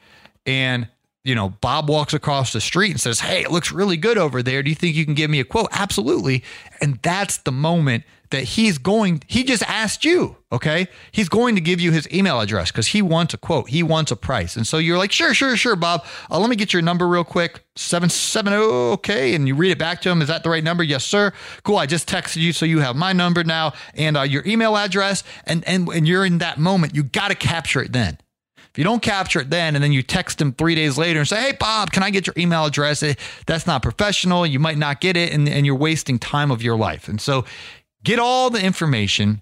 and 0.47 0.87
you 1.23 1.35
know 1.35 1.49
Bob 1.49 1.89
walks 1.89 2.13
across 2.13 2.53
the 2.53 2.61
street 2.61 2.89
and 2.89 2.99
says, 2.99 3.19
"Hey, 3.19 3.43
it 3.43 3.51
looks 3.51 3.71
really 3.71 3.97
good 3.97 4.17
over 4.17 4.41
there. 4.41 4.63
Do 4.63 4.69
you 4.69 4.75
think 4.75 4.95
you 4.95 5.05
can 5.05 5.13
give 5.13 5.29
me 5.29 5.39
a 5.39 5.45
quote?" 5.45 5.67
Absolutely, 5.71 6.43
and 6.81 6.99
that's 7.03 7.37
the 7.37 7.51
moment 7.51 8.03
that 8.31 8.43
he's 8.43 8.77
going, 8.77 9.21
he 9.27 9.43
just 9.43 9.63
asked 9.63 10.03
you, 10.05 10.35
okay? 10.51 10.87
He's 11.11 11.29
going 11.29 11.55
to 11.55 11.61
give 11.61 11.79
you 11.79 11.91
his 11.91 12.11
email 12.11 12.39
address 12.39 12.71
because 12.71 12.87
he 12.87 13.01
wants 13.01 13.33
a 13.33 13.37
quote, 13.37 13.69
he 13.69 13.83
wants 13.83 14.11
a 14.11 14.15
price. 14.15 14.55
And 14.55 14.65
so 14.65 14.77
you're 14.77 14.97
like, 14.97 15.11
sure, 15.11 15.33
sure, 15.33 15.55
sure, 15.55 15.75
Bob. 15.75 16.05
Uh, 16.29 16.39
let 16.39 16.49
me 16.49 16.55
get 16.55 16.73
your 16.73 16.81
number 16.81 17.07
real 17.07 17.23
quick 17.23 17.63
770, 17.75 18.55
okay? 18.55 19.35
And 19.35 19.47
you 19.47 19.55
read 19.55 19.71
it 19.71 19.79
back 19.79 20.01
to 20.01 20.09
him. 20.09 20.21
Is 20.21 20.27
that 20.27 20.43
the 20.43 20.49
right 20.49 20.63
number? 20.63 20.83
Yes, 20.83 21.03
sir. 21.03 21.33
Cool. 21.63 21.77
I 21.77 21.85
just 21.85 22.09
texted 22.09 22.37
you, 22.37 22.53
so 22.53 22.65
you 22.65 22.79
have 22.79 22.95
my 22.95 23.13
number 23.13 23.43
now 23.43 23.73
and 23.93 24.17
uh, 24.17 24.21
your 24.21 24.43
email 24.45 24.77
address. 24.77 25.23
And, 25.45 25.63
and, 25.67 25.87
and 25.89 26.07
you're 26.07 26.25
in 26.25 26.39
that 26.39 26.57
moment, 26.57 26.95
you 26.95 27.03
got 27.03 27.29
to 27.29 27.35
capture 27.35 27.81
it 27.81 27.91
then. 27.91 28.17
If 28.75 28.79
you 28.79 28.83
don't 28.83 29.01
capture 29.01 29.39
it 29.39 29.49
then 29.49 29.75
and 29.75 29.81
then 29.81 29.93
you 29.93 30.03
text 30.03 30.41
him 30.41 30.51
three 30.51 30.75
days 30.75 30.97
later 30.97 31.19
and 31.19 31.27
say, 31.29 31.39
Hey, 31.39 31.51
Bob, 31.57 31.93
can 31.93 32.03
I 32.03 32.09
get 32.09 32.27
your 32.27 32.33
email 32.37 32.65
address? 32.65 33.01
Eh, 33.03 33.13
that's 33.45 33.65
not 33.65 33.81
professional. 33.81 34.45
You 34.45 34.59
might 34.59 34.77
not 34.77 34.99
get 34.99 35.15
it 35.15 35.31
and, 35.31 35.47
and 35.47 35.65
you're 35.65 35.77
wasting 35.77 36.19
time 36.19 36.51
of 36.51 36.61
your 36.61 36.75
life. 36.75 37.07
And 37.07 37.21
so 37.21 37.45
Get 38.05 38.19
all 38.19 38.51
the 38.51 38.63
information 38.63 39.41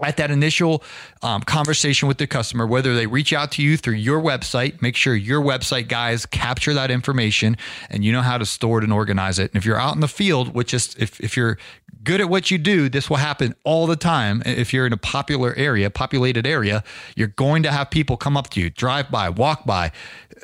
at 0.00 0.16
that 0.16 0.30
initial 0.30 0.82
um, 1.22 1.42
conversation 1.42 2.08
with 2.08 2.18
the 2.18 2.26
customer, 2.26 2.66
whether 2.66 2.94
they 2.94 3.06
reach 3.06 3.32
out 3.32 3.52
to 3.52 3.62
you 3.62 3.76
through 3.76 3.94
your 3.94 4.20
website, 4.20 4.80
make 4.80 4.96
sure 4.96 5.14
your 5.14 5.40
website 5.40 5.88
guys 5.88 6.24
capture 6.26 6.72
that 6.74 6.90
information 6.90 7.56
and 7.90 8.04
you 8.04 8.12
know 8.12 8.22
how 8.22 8.38
to 8.38 8.46
store 8.46 8.78
it 8.78 8.84
and 8.84 8.92
organize 8.92 9.38
it. 9.38 9.50
And 9.52 9.56
if 9.56 9.64
you're 9.64 9.78
out 9.78 9.94
in 9.94 10.00
the 10.00 10.08
field, 10.08 10.54
which 10.54 10.72
is 10.72 10.94
if, 10.98 11.20
if 11.20 11.36
you're 11.36 11.58
good 12.02 12.20
at 12.20 12.28
what 12.28 12.50
you 12.50 12.58
do, 12.58 12.88
this 12.88 13.10
will 13.10 13.16
happen 13.16 13.54
all 13.64 13.86
the 13.86 13.96
time. 13.96 14.42
If 14.46 14.72
you're 14.72 14.86
in 14.86 14.92
a 14.92 14.98
popular 14.98 15.54
area, 15.56 15.90
populated 15.90 16.46
area, 16.46 16.84
you're 17.16 17.28
going 17.28 17.64
to 17.64 17.72
have 17.72 17.90
people 17.90 18.16
come 18.16 18.36
up 18.36 18.50
to 18.50 18.60
you, 18.60 18.70
drive 18.70 19.10
by, 19.10 19.28
walk 19.30 19.64
by, 19.64 19.90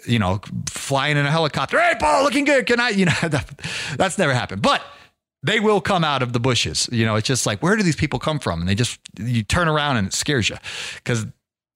you 0.04 0.18
know, 0.18 0.40
flying 0.68 1.16
in 1.16 1.26
a 1.26 1.30
helicopter. 1.30 1.78
Hey, 1.78 1.94
Paul, 1.98 2.24
looking 2.24 2.44
good. 2.44 2.66
Can 2.66 2.80
I, 2.80 2.88
you 2.90 3.04
know, 3.04 3.14
that, 3.22 3.48
that's 3.96 4.18
never 4.18 4.32
happened. 4.32 4.62
But 4.62 4.82
they 5.42 5.60
will 5.60 5.80
come 5.80 6.04
out 6.04 6.22
of 6.22 6.32
the 6.32 6.40
bushes. 6.40 6.88
You 6.92 7.06
know, 7.06 7.16
it's 7.16 7.26
just 7.26 7.46
like, 7.46 7.62
where 7.62 7.76
do 7.76 7.82
these 7.82 7.96
people 7.96 8.18
come 8.18 8.38
from? 8.38 8.60
And 8.60 8.68
they 8.68 8.74
just, 8.74 8.98
you 9.18 9.42
turn 9.42 9.68
around 9.68 9.96
and 9.96 10.08
it 10.08 10.14
scares 10.14 10.48
you 10.48 10.56
because 10.96 11.26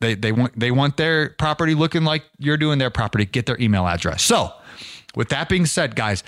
they, 0.01 0.15
they 0.15 0.33
want, 0.33 0.59
they 0.59 0.71
want 0.71 0.97
their 0.97 1.31
property 1.31 1.75
looking 1.75 2.05
like 2.05 2.25
you're 2.39 2.57
doing 2.57 2.79
their 2.79 2.91
property, 2.91 3.25
get 3.25 3.47
their 3.47 3.61
email 3.61 3.87
address. 3.87 4.23
So 4.23 4.53
with 5.15 5.31
that 5.31 5.49
being 5.49 5.67
said, 5.67 5.97
guys, 5.97 6.23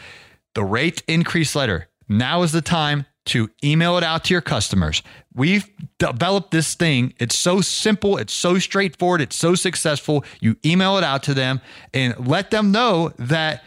the 0.54 0.64
rate 0.64 1.02
increase 1.06 1.54
letter, 1.54 1.88
now 2.08 2.42
is 2.42 2.52
the 2.52 2.62
time 2.62 3.04
to 3.26 3.50
email 3.62 3.98
it 3.98 4.04
out 4.04 4.24
to 4.24 4.34
your 4.34 4.40
customers. 4.40 5.02
We've 5.34 5.68
developed 5.98 6.52
this 6.52 6.74
thing. 6.74 7.12
It's 7.18 7.34
so 7.34 7.60
simple. 7.60 8.16
It's 8.16 8.32
so 8.32 8.58
straightforward. 8.58 9.20
It's 9.20 9.36
so 9.36 9.54
successful. 9.56 10.24
You 10.40 10.56
email 10.64 10.96
it 10.96 11.04
out 11.04 11.24
to 11.24 11.34
them 11.34 11.60
and 11.92 12.26
let 12.26 12.50
them 12.50 12.70
know 12.70 13.12
that 13.18 13.64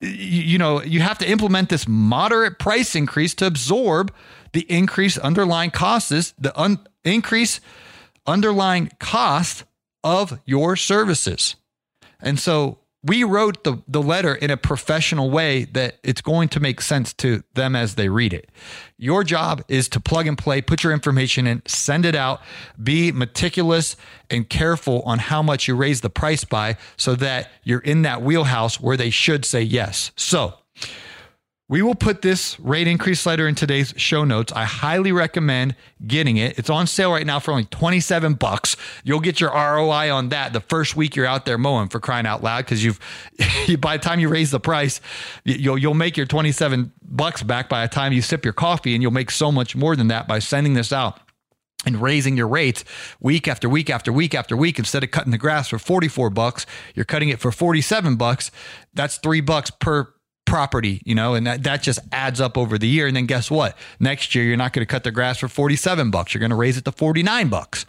you 0.00 0.58
know, 0.58 0.82
you 0.82 1.00
have 1.00 1.18
to 1.18 1.28
implement 1.28 1.68
this 1.68 1.88
moderate 1.88 2.58
price 2.58 2.94
increase 2.94 3.34
to 3.36 3.46
absorb 3.46 4.12
the 4.52 4.70
increased 4.70 5.18
underlying 5.18 5.70
costs, 5.70 6.34
the 6.38 6.58
un- 6.58 6.86
increase 7.04 7.60
underlying 8.26 8.90
cost 8.98 9.64
of 10.04 10.38
your 10.44 10.76
services. 10.76 11.56
And 12.20 12.38
so 12.38 12.78
we 13.06 13.22
wrote 13.22 13.62
the, 13.62 13.80
the 13.86 14.02
letter 14.02 14.34
in 14.34 14.50
a 14.50 14.56
professional 14.56 15.30
way 15.30 15.64
that 15.64 15.98
it's 16.02 16.20
going 16.20 16.48
to 16.48 16.60
make 16.60 16.80
sense 16.80 17.12
to 17.14 17.44
them 17.54 17.76
as 17.76 17.94
they 17.94 18.08
read 18.08 18.34
it. 18.34 18.50
Your 18.98 19.22
job 19.22 19.62
is 19.68 19.88
to 19.90 20.00
plug 20.00 20.26
and 20.26 20.36
play, 20.36 20.60
put 20.60 20.82
your 20.82 20.92
information 20.92 21.46
in, 21.46 21.62
send 21.66 22.04
it 22.04 22.16
out, 22.16 22.40
be 22.82 23.12
meticulous 23.12 23.96
and 24.28 24.48
careful 24.48 25.02
on 25.02 25.20
how 25.20 25.40
much 25.40 25.68
you 25.68 25.76
raise 25.76 26.00
the 26.00 26.10
price 26.10 26.44
by 26.44 26.76
so 26.96 27.14
that 27.14 27.50
you're 27.62 27.80
in 27.80 28.02
that 28.02 28.22
wheelhouse 28.22 28.80
where 28.80 28.96
they 28.96 29.10
should 29.10 29.44
say 29.44 29.62
yes. 29.62 30.10
So, 30.16 30.54
we 31.68 31.82
will 31.82 31.96
put 31.96 32.22
this 32.22 32.58
rate 32.60 32.86
increase 32.86 33.26
letter 33.26 33.48
in 33.48 33.56
today's 33.56 33.92
show 33.96 34.24
notes. 34.24 34.52
I 34.52 34.64
highly 34.64 35.10
recommend 35.10 35.74
getting 36.06 36.36
it. 36.36 36.58
It's 36.58 36.70
on 36.70 36.86
sale 36.86 37.10
right 37.10 37.26
now 37.26 37.40
for 37.40 37.50
only 37.50 37.64
27 37.64 38.34
bucks. 38.34 38.76
You'll 39.02 39.20
get 39.20 39.40
your 39.40 39.50
ROI 39.50 40.12
on 40.12 40.28
that 40.28 40.52
the 40.52 40.60
first 40.60 40.94
week 40.94 41.16
you're 41.16 41.26
out 41.26 41.44
there 41.44 41.58
mowing 41.58 41.88
for 41.88 41.98
crying 41.98 42.24
out 42.24 42.42
loud 42.42 42.64
because 42.64 42.84
you've 42.84 43.00
by 43.80 43.96
the 43.96 44.02
time 44.02 44.20
you 44.20 44.28
raise 44.28 44.52
the 44.52 44.60
price, 44.60 45.00
you'll 45.44 45.76
you'll 45.76 45.94
make 45.94 46.16
your 46.16 46.26
27 46.26 46.92
bucks 47.02 47.42
back 47.42 47.68
by 47.68 47.84
the 47.84 47.92
time 47.92 48.12
you 48.12 48.22
sip 48.22 48.44
your 48.44 48.54
coffee 48.54 48.94
and 48.94 49.02
you'll 49.02 49.10
make 49.10 49.32
so 49.32 49.50
much 49.50 49.74
more 49.74 49.96
than 49.96 50.06
that 50.08 50.28
by 50.28 50.38
sending 50.38 50.74
this 50.74 50.92
out 50.92 51.18
and 51.84 52.00
raising 52.00 52.36
your 52.36 52.48
rates 52.48 52.84
week 53.20 53.48
after 53.48 53.68
week 53.68 53.90
after 53.90 54.12
week 54.12 54.34
after 54.34 54.56
week 54.56 54.78
instead 54.78 55.02
of 55.02 55.10
cutting 55.10 55.30
the 55.30 55.38
grass 55.38 55.68
for 55.68 55.78
44 55.78 56.30
bucks 56.30 56.66
you're 56.94 57.04
cutting 57.04 57.28
it 57.28 57.38
for 57.38 57.52
47 57.52 58.16
bucks 58.16 58.50
that's 58.94 59.18
3 59.18 59.40
bucks 59.40 59.70
per 59.70 60.12
property, 60.46 61.02
you 61.04 61.14
know, 61.14 61.34
and 61.34 61.46
that, 61.46 61.62
that 61.64 61.82
just 61.82 61.98
adds 62.12 62.40
up 62.40 62.56
over 62.56 62.78
the 62.78 62.88
year. 62.88 63.06
And 63.06 63.16
then 63.16 63.26
guess 63.26 63.50
what? 63.50 63.76
Next 64.00 64.34
year, 64.34 64.44
you're 64.44 64.56
not 64.56 64.72
going 64.72 64.86
to 64.86 64.90
cut 64.90 65.04
the 65.04 65.10
grass 65.10 65.38
for 65.38 65.48
47 65.48 66.10
bucks. 66.10 66.32
You're 66.32 66.40
going 66.40 66.50
to 66.50 66.56
raise 66.56 66.78
it 66.78 66.84
to 66.86 66.92
49 66.92 67.48
bucks. 67.48 67.84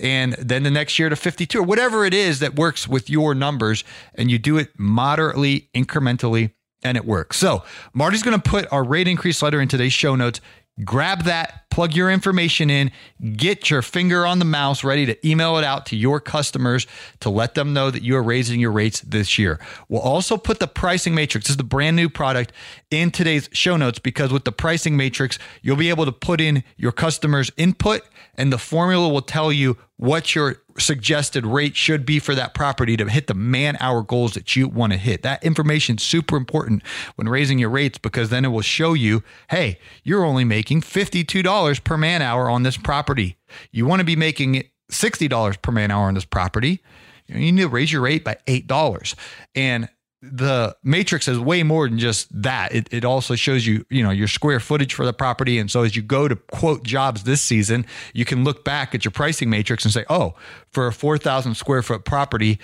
And 0.00 0.32
then 0.34 0.64
the 0.64 0.70
next 0.70 0.98
year 0.98 1.08
to 1.08 1.16
52 1.16 1.60
or 1.60 1.62
whatever 1.62 2.04
it 2.04 2.14
is 2.14 2.40
that 2.40 2.56
works 2.56 2.88
with 2.88 3.08
your 3.08 3.34
numbers. 3.34 3.84
And 4.14 4.30
you 4.30 4.38
do 4.38 4.58
it 4.58 4.70
moderately, 4.78 5.68
incrementally, 5.74 6.52
and 6.82 6.96
it 6.96 7.04
works. 7.04 7.36
So 7.36 7.62
Marty's 7.92 8.22
going 8.22 8.40
to 8.40 8.50
put 8.50 8.70
our 8.72 8.82
rate 8.82 9.06
increase 9.06 9.42
letter 9.42 9.60
in 9.60 9.68
today's 9.68 9.92
show 9.92 10.16
notes. 10.16 10.40
Grab 10.84 11.24
that, 11.24 11.68
plug 11.70 11.94
your 11.94 12.10
information 12.10 12.70
in, 12.70 12.90
get 13.36 13.68
your 13.68 13.82
finger 13.82 14.24
on 14.24 14.38
the 14.38 14.46
mouse 14.46 14.82
ready 14.82 15.04
to 15.04 15.28
email 15.28 15.58
it 15.58 15.64
out 15.64 15.84
to 15.86 15.96
your 15.96 16.18
customers 16.18 16.86
to 17.20 17.28
let 17.28 17.54
them 17.54 17.74
know 17.74 17.90
that 17.90 18.02
you 18.02 18.16
are 18.16 18.22
raising 18.22 18.58
your 18.58 18.72
rates 18.72 19.02
this 19.02 19.38
year. 19.38 19.60
We'll 19.90 20.00
also 20.00 20.38
put 20.38 20.60
the 20.60 20.66
pricing 20.66 21.14
matrix, 21.14 21.46
this 21.46 21.50
is 21.50 21.56
the 21.58 21.64
brand 21.64 21.96
new 21.96 22.08
product, 22.08 22.52
in 22.90 23.10
today's 23.10 23.50
show 23.52 23.76
notes 23.76 23.98
because 23.98 24.32
with 24.32 24.44
the 24.44 24.52
pricing 24.52 24.96
matrix, 24.96 25.38
you'll 25.60 25.76
be 25.76 25.90
able 25.90 26.06
to 26.06 26.12
put 26.12 26.40
in 26.40 26.64
your 26.78 26.92
customers' 26.92 27.52
input 27.58 28.00
and 28.36 28.50
the 28.50 28.58
formula 28.58 29.10
will 29.10 29.20
tell 29.20 29.52
you 29.52 29.76
what 29.96 30.34
your 30.34 30.56
suggested 30.78 31.46
rate 31.46 31.76
should 31.76 32.04
be 32.06 32.18
for 32.18 32.34
that 32.34 32.54
property 32.54 32.96
to 32.96 33.06
hit 33.06 33.26
the 33.26 33.34
man 33.34 33.76
hour 33.80 34.02
goals 34.02 34.34
that 34.34 34.56
you 34.56 34.68
want 34.68 34.92
to 34.92 34.98
hit. 34.98 35.22
That 35.22 35.42
information 35.44 35.96
is 35.96 36.02
super 36.02 36.36
important 36.36 36.82
when 37.16 37.28
raising 37.28 37.58
your 37.58 37.70
rates 37.70 37.98
because 37.98 38.30
then 38.30 38.44
it 38.44 38.48
will 38.48 38.60
show 38.60 38.92
you, 38.92 39.22
hey, 39.50 39.78
you're 40.02 40.24
only 40.24 40.44
making 40.44 40.82
$52 40.82 41.84
per 41.84 41.96
man 41.96 42.22
hour 42.22 42.48
on 42.48 42.62
this 42.62 42.76
property. 42.76 43.36
You 43.70 43.86
want 43.86 44.00
to 44.00 44.04
be 44.04 44.16
making 44.16 44.64
$60 44.90 45.62
per 45.62 45.72
man 45.72 45.90
hour 45.90 46.06
on 46.06 46.14
this 46.14 46.24
property. 46.24 46.80
You 47.26 47.52
need 47.52 47.62
to 47.62 47.68
raise 47.68 47.92
your 47.92 48.02
rate 48.02 48.24
by 48.24 48.38
$8. 48.46 49.14
And 49.54 49.88
the 50.22 50.76
matrix 50.84 51.26
is 51.26 51.36
way 51.36 51.64
more 51.64 51.88
than 51.88 51.98
just 51.98 52.28
that. 52.42 52.72
It, 52.72 52.88
it 52.92 53.04
also 53.04 53.34
shows 53.34 53.66
you, 53.66 53.84
you 53.90 54.04
know, 54.04 54.10
your 54.10 54.28
square 54.28 54.60
footage 54.60 54.94
for 54.94 55.04
the 55.04 55.12
property. 55.12 55.58
And 55.58 55.68
so 55.68 55.82
as 55.82 55.96
you 55.96 56.02
go 56.02 56.28
to 56.28 56.36
quote 56.36 56.84
jobs 56.84 57.24
this 57.24 57.40
season, 57.40 57.84
you 58.14 58.24
can 58.24 58.44
look 58.44 58.64
back 58.64 58.94
at 58.94 59.04
your 59.04 59.10
pricing 59.10 59.50
matrix 59.50 59.84
and 59.84 59.92
say, 59.92 60.04
oh, 60.08 60.34
for 60.70 60.86
a 60.86 60.92
4,000 60.92 61.56
square 61.56 61.82
foot 61.82 62.04
property, 62.04 62.60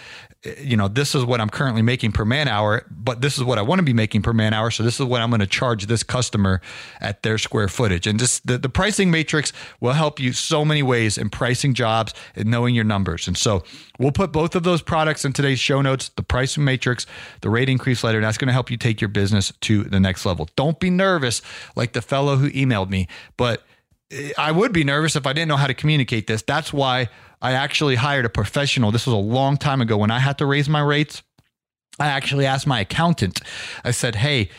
you 0.60 0.76
know, 0.76 0.86
this 0.86 1.16
is 1.16 1.24
what 1.24 1.40
I'm 1.40 1.50
currently 1.50 1.82
making 1.82 2.12
per 2.12 2.24
man 2.24 2.46
hour, 2.46 2.86
but 2.88 3.20
this 3.20 3.36
is 3.36 3.42
what 3.42 3.58
I 3.58 3.62
want 3.62 3.80
to 3.80 3.84
be 3.84 3.92
making 3.92 4.22
per 4.22 4.32
man 4.32 4.54
hour. 4.54 4.70
So 4.70 4.84
this 4.84 5.00
is 5.00 5.06
what 5.06 5.20
I'm 5.20 5.30
going 5.30 5.40
to 5.40 5.46
charge 5.46 5.86
this 5.86 6.04
customer 6.04 6.60
at 7.00 7.24
their 7.24 7.38
square 7.38 7.66
footage. 7.66 8.06
And 8.06 8.20
just 8.20 8.46
the, 8.46 8.56
the 8.56 8.68
pricing 8.68 9.10
matrix 9.10 9.52
will 9.80 9.94
help 9.94 10.20
you 10.20 10.32
so 10.32 10.64
many 10.64 10.82
ways 10.82 11.18
in 11.18 11.28
pricing 11.28 11.74
jobs 11.74 12.14
and 12.36 12.48
knowing 12.48 12.76
your 12.76 12.84
numbers. 12.84 13.26
And 13.26 13.36
so 13.36 13.64
we'll 13.98 14.12
put 14.12 14.32
both 14.32 14.54
of 14.54 14.62
those 14.62 14.82
products 14.82 15.24
in 15.24 15.32
today's 15.32 15.60
show 15.60 15.82
notes, 15.82 16.10
the 16.16 16.22
pricing 16.22 16.64
matrix, 16.64 17.06
the 17.40 17.50
rate 17.50 17.68
increase 17.68 18.02
letter, 18.04 18.18
and 18.18 18.24
that's 18.24 18.38
going 18.38 18.46
to 18.46 18.52
help 18.52 18.70
you 18.70 18.76
take 18.76 19.00
your 19.00 19.08
business 19.08 19.52
to 19.60 19.84
the 19.84 20.00
next 20.00 20.24
level. 20.24 20.48
Don't 20.56 20.78
be 20.78 20.90
nervous 20.90 21.42
like 21.76 21.92
the 21.92 22.02
fellow 22.02 22.36
who 22.36 22.50
emailed 22.50 22.90
me, 22.90 23.08
but 23.36 23.64
eh, 24.10 24.32
I 24.38 24.52
would 24.52 24.72
be 24.72 24.84
nervous 24.84 25.16
if 25.16 25.26
I 25.26 25.32
didn't 25.32 25.48
know 25.48 25.56
how 25.56 25.66
to 25.66 25.74
communicate 25.74 26.26
this. 26.26 26.42
That's 26.42 26.72
why 26.72 27.08
I 27.42 27.52
actually 27.52 27.96
hired 27.96 28.24
a 28.24 28.30
professional. 28.30 28.90
This 28.90 29.06
was 29.06 29.14
a 29.14 29.18
long 29.18 29.56
time 29.56 29.80
ago 29.80 29.96
when 29.96 30.10
I 30.10 30.18
had 30.18 30.38
to 30.38 30.46
raise 30.46 30.68
my 30.68 30.80
rates. 30.80 31.22
I 32.00 32.06
actually 32.06 32.46
asked 32.46 32.66
my 32.66 32.80
accountant, 32.80 33.40
I 33.84 33.90
said, 33.90 34.16
Hey, 34.16 34.50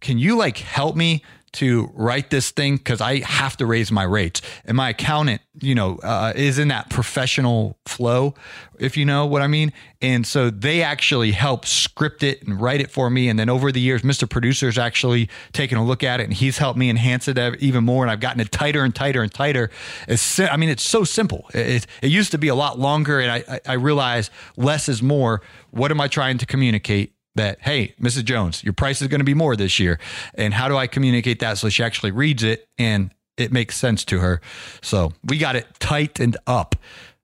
can 0.00 0.18
you 0.18 0.36
like 0.36 0.58
help 0.58 0.96
me 0.96 1.22
to 1.56 1.90
write 1.94 2.30
this 2.30 2.50
thing 2.50 2.76
because 2.76 3.00
I 3.00 3.20
have 3.20 3.56
to 3.56 3.66
raise 3.66 3.90
my 3.90 4.02
rates. 4.02 4.42
And 4.64 4.76
my 4.76 4.90
accountant, 4.90 5.40
you 5.60 5.74
know, 5.74 5.98
uh, 6.02 6.32
is 6.36 6.58
in 6.58 6.68
that 6.68 6.90
professional 6.90 7.78
flow, 7.86 8.34
if 8.78 8.96
you 8.96 9.06
know 9.06 9.24
what 9.24 9.40
I 9.40 9.46
mean. 9.46 9.72
And 10.02 10.26
so 10.26 10.50
they 10.50 10.82
actually 10.82 11.32
help 11.32 11.64
script 11.64 12.22
it 12.22 12.42
and 12.42 12.60
write 12.60 12.82
it 12.82 12.90
for 12.90 13.08
me. 13.08 13.28
And 13.28 13.38
then 13.38 13.48
over 13.48 13.72
the 13.72 13.80
years, 13.80 14.02
Mr. 14.02 14.28
Producer's 14.28 14.76
actually 14.76 15.30
taken 15.52 15.78
a 15.78 15.84
look 15.84 16.04
at 16.04 16.20
it 16.20 16.24
and 16.24 16.32
he's 16.34 16.58
helped 16.58 16.78
me 16.78 16.90
enhance 16.90 17.26
it 17.26 17.38
even 17.60 17.84
more. 17.84 18.04
And 18.04 18.10
I've 18.10 18.20
gotten 18.20 18.40
it 18.40 18.52
tighter 18.52 18.84
and 18.84 18.94
tighter 18.94 19.22
and 19.22 19.32
tighter. 19.32 19.70
It's, 20.06 20.38
I 20.38 20.56
mean, 20.56 20.68
it's 20.68 20.84
so 20.84 21.04
simple. 21.04 21.48
It, 21.54 21.86
it 22.02 22.10
used 22.10 22.32
to 22.32 22.38
be 22.38 22.48
a 22.48 22.54
lot 22.54 22.78
longer. 22.78 23.18
And 23.20 23.44
I, 23.48 23.60
I 23.66 23.74
realize 23.74 24.30
less 24.56 24.88
is 24.88 25.02
more. 25.02 25.40
What 25.70 25.90
am 25.90 26.00
I 26.00 26.08
trying 26.08 26.36
to 26.38 26.46
communicate? 26.46 27.15
That, 27.36 27.58
hey, 27.62 27.94
Mrs. 28.00 28.24
Jones, 28.24 28.64
your 28.64 28.72
price 28.72 29.00
is 29.00 29.08
going 29.08 29.20
to 29.20 29.24
be 29.24 29.34
more 29.34 29.56
this 29.56 29.78
year. 29.78 29.98
And 30.34 30.52
how 30.52 30.68
do 30.68 30.76
I 30.76 30.86
communicate 30.86 31.38
that 31.40 31.58
so 31.58 31.68
she 31.68 31.82
actually 31.82 32.10
reads 32.10 32.42
it 32.42 32.66
and 32.78 33.12
it 33.36 33.52
makes 33.52 33.76
sense 33.76 34.04
to 34.06 34.18
her? 34.18 34.40
So 34.82 35.12
we 35.24 35.38
got 35.38 35.56
it 35.56 35.66
tightened 35.78 36.36
up 36.46 36.76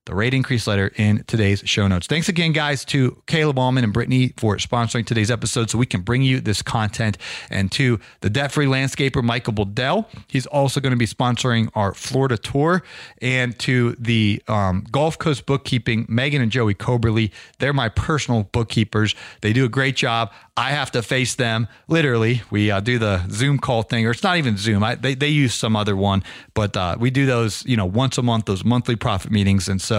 the 0.05 0.13
rate 0.13 0.33
increase 0.33 0.67
letter 0.67 0.91
in 0.95 1.23
today's 1.27 1.61
show 1.65 1.87
notes. 1.87 2.07
Thanks 2.07 2.27
again, 2.27 2.51
guys, 2.51 2.83
to 2.85 3.21
Caleb 3.25 3.57
Allman 3.57 3.83
and 3.83 3.93
Brittany 3.93 4.33
for 4.37 4.57
sponsoring 4.57 5.05
today's 5.05 5.31
episode 5.31 5.69
so 5.69 5.77
we 5.77 5.85
can 5.85 6.01
bring 6.01 6.21
you 6.21 6.41
this 6.41 6.61
content, 6.61 7.17
and 7.49 7.71
to 7.71 7.99
the 8.19 8.29
debt 8.29 8.51
free 8.51 8.65
landscaper, 8.65 9.23
Michael 9.23 9.53
Bodell. 9.53 10.05
He's 10.27 10.45
also 10.45 10.81
going 10.81 10.91
to 10.91 10.97
be 10.97 11.07
sponsoring 11.07 11.69
our 11.73 11.93
Florida 11.93 12.37
tour, 12.37 12.83
and 13.21 13.57
to 13.59 13.95
the 13.99 14.43
um, 14.49 14.85
Gulf 14.91 15.17
Coast 15.17 15.45
bookkeeping, 15.45 16.05
Megan 16.09 16.41
and 16.41 16.51
Joey 16.51 16.75
Coberly. 16.75 17.31
They're 17.59 17.73
my 17.73 17.89
personal 17.89 18.43
bookkeepers. 18.51 19.15
They 19.41 19.53
do 19.53 19.63
a 19.63 19.69
great 19.69 19.95
job. 19.95 20.33
I 20.55 20.71
have 20.71 20.91
to 20.91 21.01
face 21.01 21.33
them 21.33 21.67
literally. 21.87 22.43
We 22.51 22.69
uh, 22.69 22.79
do 22.79 22.99
the 22.99 23.25
Zoom 23.29 23.57
call 23.57 23.83
thing, 23.83 24.05
or 24.05 24.11
it's 24.11 24.21
not 24.21 24.37
even 24.37 24.57
Zoom. 24.57 24.83
I, 24.83 24.95
they, 24.95 25.15
they 25.15 25.29
use 25.29 25.55
some 25.55 25.75
other 25.75 25.95
one, 25.95 26.23
but 26.53 26.77
uh, 26.77 26.97
we 26.99 27.09
do 27.09 27.25
those, 27.25 27.65
you 27.65 27.77
know, 27.77 27.85
once 27.85 28.17
a 28.17 28.21
month, 28.21 28.45
those 28.45 28.63
monthly 28.63 28.95
profit 28.95 29.31
meetings. 29.31 29.67
And 29.67 29.81
so 29.81 29.92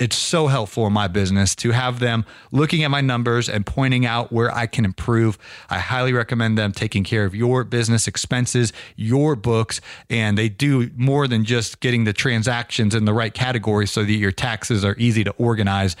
it's 0.00 0.16
so 0.16 0.48
helpful 0.48 0.86
in 0.86 0.92
my 0.92 1.06
business 1.06 1.54
to 1.54 1.70
have 1.70 2.00
them 2.00 2.24
looking 2.50 2.82
at 2.82 2.90
my 2.90 3.00
numbers 3.00 3.48
and 3.48 3.64
pointing 3.64 4.06
out 4.06 4.32
where 4.32 4.52
I 4.52 4.66
can 4.66 4.84
improve. 4.84 5.38
I 5.70 5.78
highly 5.78 6.12
recommend 6.12 6.58
them 6.58 6.72
taking 6.72 7.04
care 7.04 7.24
of 7.24 7.34
your 7.34 7.62
business 7.62 8.08
expenses, 8.08 8.72
your 8.96 9.36
books, 9.36 9.80
and 10.10 10.36
they 10.36 10.48
do 10.48 10.90
more 10.96 11.28
than 11.28 11.44
just 11.44 11.80
getting 11.80 12.04
the 12.04 12.12
transactions 12.12 12.94
in 12.94 13.04
the 13.04 13.12
right 13.12 13.32
category 13.32 13.86
so 13.86 14.02
that 14.02 14.12
your 14.12 14.32
taxes 14.32 14.84
are 14.84 14.96
easy 14.98 15.22
to 15.24 15.30
organize 15.32 15.94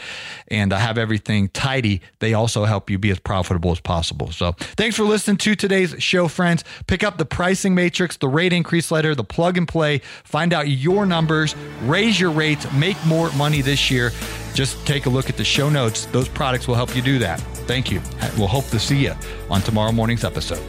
and 0.48 0.72
have 0.72 0.98
everything 0.98 1.48
tidy. 1.48 2.00
They 2.18 2.34
also 2.34 2.64
help 2.64 2.90
you 2.90 2.98
be 2.98 3.10
as 3.10 3.20
profitable 3.20 3.70
as 3.70 3.80
possible. 3.80 4.32
So, 4.32 4.52
thanks 4.52 4.96
for 4.96 5.04
listening 5.04 5.36
to 5.38 5.54
today's 5.54 5.94
show, 6.02 6.28
friends. 6.28 6.64
Pick 6.86 7.04
up 7.04 7.18
the 7.18 7.24
pricing 7.24 7.74
matrix, 7.74 8.16
the 8.16 8.28
rate 8.28 8.52
increase 8.52 8.90
letter, 8.90 9.14
the 9.14 9.24
plug 9.24 9.56
and 9.56 9.68
play, 9.68 9.98
find 10.24 10.52
out 10.52 10.68
your 10.68 11.06
numbers, 11.06 11.54
raise 11.82 12.18
your 12.18 12.30
rates, 12.30 12.70
make 12.72 12.96
more 13.06 13.17
money 13.36 13.60
this 13.60 13.90
year, 13.90 14.12
just 14.54 14.84
take 14.86 15.06
a 15.06 15.10
look 15.10 15.28
at 15.28 15.36
the 15.36 15.44
show 15.44 15.68
notes. 15.68 16.06
Those 16.06 16.28
products 16.28 16.66
will 16.66 16.74
help 16.74 16.96
you 16.96 17.02
do 17.02 17.18
that. 17.18 17.40
Thank 17.66 17.90
you. 17.90 18.00
We'll 18.36 18.48
hope 18.48 18.66
to 18.66 18.78
see 18.78 19.04
you 19.04 19.14
on 19.50 19.60
tomorrow 19.60 19.92
morning's 19.92 20.24
episode. 20.24 20.62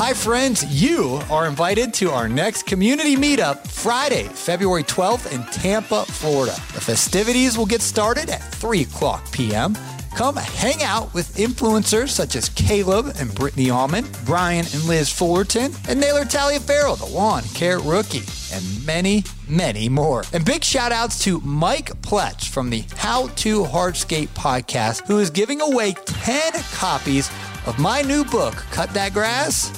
Hi, 0.00 0.12
friends. 0.12 0.82
You 0.82 1.20
are 1.28 1.48
invited 1.48 1.92
to 1.94 2.10
our 2.10 2.28
next 2.28 2.66
community 2.66 3.16
meetup 3.16 3.66
Friday, 3.66 4.24
February 4.24 4.84
12th 4.84 5.32
in 5.32 5.42
Tampa, 5.46 6.04
Florida. 6.04 6.54
The 6.72 6.80
festivities 6.80 7.58
will 7.58 7.66
get 7.66 7.82
started 7.82 8.30
at 8.30 8.40
3 8.40 8.82
o'clock 8.82 9.28
p.m. 9.32 9.76
Come 10.18 10.34
hang 10.34 10.82
out 10.82 11.14
with 11.14 11.36
influencers 11.36 12.08
such 12.08 12.34
as 12.34 12.48
Caleb 12.48 13.14
and 13.20 13.32
Brittany 13.32 13.70
Allman, 13.70 14.04
Brian 14.26 14.66
and 14.74 14.82
Liz 14.82 15.12
Fullerton, 15.12 15.72
and 15.88 16.00
Naylor 16.00 16.24
Taliaferro, 16.24 16.98
the 16.98 17.06
lawn 17.06 17.44
care 17.54 17.78
rookie, 17.78 18.24
and 18.52 18.84
many, 18.84 19.22
many 19.46 19.88
more. 19.88 20.24
And 20.32 20.44
big 20.44 20.64
shout 20.64 20.90
outs 20.90 21.22
to 21.22 21.38
Mike 21.42 21.90
Pletz 22.02 22.48
from 22.48 22.68
the 22.68 22.82
How 22.96 23.28
to 23.28 23.62
Hardscape 23.62 24.30
podcast, 24.30 25.06
who 25.06 25.18
is 25.18 25.30
giving 25.30 25.60
away 25.60 25.92
10 25.92 26.52
copies 26.72 27.30
of 27.66 27.78
my 27.78 28.02
new 28.02 28.24
book, 28.24 28.54
Cut 28.72 28.92
That 28.94 29.14
Grass 29.14 29.70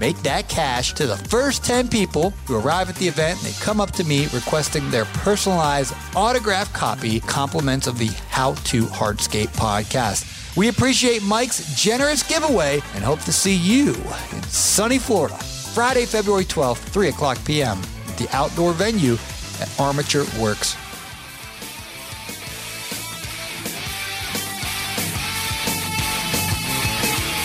make 0.00 0.16
that 0.18 0.48
cash 0.48 0.94
to 0.94 1.06
the 1.06 1.16
first 1.16 1.64
10 1.64 1.88
people 1.88 2.30
who 2.46 2.56
arrive 2.56 2.88
at 2.88 2.96
the 2.96 3.08
event. 3.08 3.38
and 3.38 3.48
They 3.48 3.60
come 3.64 3.80
up 3.80 3.92
to 3.92 4.04
me 4.04 4.26
requesting 4.34 4.90
their 4.90 5.04
personalized 5.06 5.94
autographed 6.14 6.72
copy, 6.72 7.20
compliments 7.20 7.86
of 7.86 7.98
the 7.98 8.08
How 8.30 8.54
to 8.54 8.84
Hardscape 8.86 9.48
podcast. 9.48 10.56
We 10.56 10.68
appreciate 10.68 11.22
Mike's 11.22 11.74
generous 11.80 12.22
giveaway 12.22 12.80
and 12.94 13.04
hope 13.04 13.20
to 13.20 13.32
see 13.32 13.54
you 13.54 13.94
in 14.34 14.42
sunny 14.44 14.98
Florida, 14.98 15.36
Friday, 15.36 16.04
February 16.04 16.44
12th, 16.44 16.78
3 16.78 17.08
o'clock 17.08 17.38
p.m. 17.44 17.78
at 18.08 18.18
the 18.18 18.28
outdoor 18.34 18.72
venue 18.72 19.14
at 19.60 19.80
Armature 19.80 20.24
Works 20.40 20.76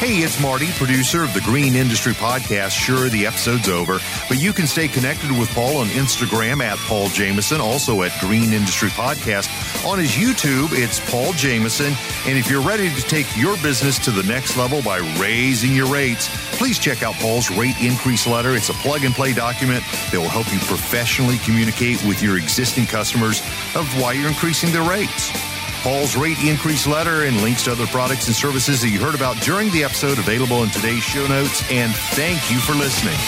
Hey, 0.04 0.18
it's 0.18 0.38
Marty, 0.42 0.70
producer 0.72 1.24
of 1.24 1.34
the 1.34 1.39
Green 1.39 1.76
Industry 1.76 2.12
Podcast. 2.12 2.72
Sure, 2.72 3.08
the 3.08 3.26
episode's 3.26 3.70
over, 3.70 4.00
but 4.28 4.38
you 4.38 4.52
can 4.52 4.68
stay 4.68 4.89
connected 4.89 5.32
with 5.32 5.50
Paul 5.52 5.78
on 5.78 5.88
Instagram 5.88 6.62
at 6.62 6.78
Paul 6.80 7.08
Jameson, 7.08 7.62
also 7.62 8.02
at 8.02 8.12
Green 8.20 8.52
Industry 8.52 8.89
Podcast. 8.89 9.48
On 9.88 9.98
his 9.98 10.12
YouTube, 10.12 10.72
it's 10.74 11.00
Paul 11.10 11.32
Jameson. 11.32 11.94
And 12.28 12.38
if 12.38 12.50
you're 12.50 12.62
ready 12.62 12.94
to 12.94 13.02
take 13.04 13.28
your 13.38 13.56
business 13.63 13.98
to 14.00 14.12
the 14.12 14.24
next 14.24 14.58
level 14.58 14.82
by 14.82 14.98
raising 15.22 15.74
your 15.74 15.88
rates, 15.88 16.28
please 16.58 16.78
check 16.78 17.02
out 17.02 17.13
Paul's 17.13 17.50
rate 17.52 17.82
increase 17.82 18.28
letter. 18.28 18.56
It's 18.56 18.68
a 18.68 18.74
plug 18.74 19.06
and 19.06 19.16
play 19.16 19.32
document 19.32 19.86
that 20.12 20.20
will 20.20 20.28
help 20.28 20.52
you 20.52 20.60
professionally 20.60 21.38
communicate 21.46 22.04
with 22.04 22.22
your 22.22 22.36
existing 22.36 22.88
customers 22.88 23.39
of 23.74 23.88
why 24.02 24.12
you're 24.12 24.28
increasing 24.28 24.74
their 24.74 24.84
rates. 24.84 25.32
Paul's 25.84 26.15
rate 26.15 26.41
increase 26.41 26.88
letter 26.88 27.24
and 27.24 27.41
links 27.41 27.65
to 27.65 27.74
other 27.74 27.88
products 27.88 28.28
and 28.28 28.36
services 28.36 28.82
that 28.82 28.88
you 28.88 29.00
heard 29.00 29.15
about 29.15 29.36
during 29.41 29.69
the 29.72 29.84
episode 29.84 30.17
available 30.17 30.63
in 30.63 30.69
today's 30.69 31.04
show 31.04 31.28
notes. 31.28 31.62
And 31.69 31.93
thank 31.93 32.50
you 32.50 32.60
for 32.60 32.72
listening. 32.72 33.19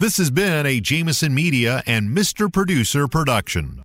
This 0.00 0.16
has 0.16 0.32
been 0.32 0.66
a 0.66 0.80
Jameson 0.80 1.32
Media 1.32 1.80
and 1.86 2.10
Mr. 2.10 2.52
Producer 2.52 3.06
production. 3.06 3.84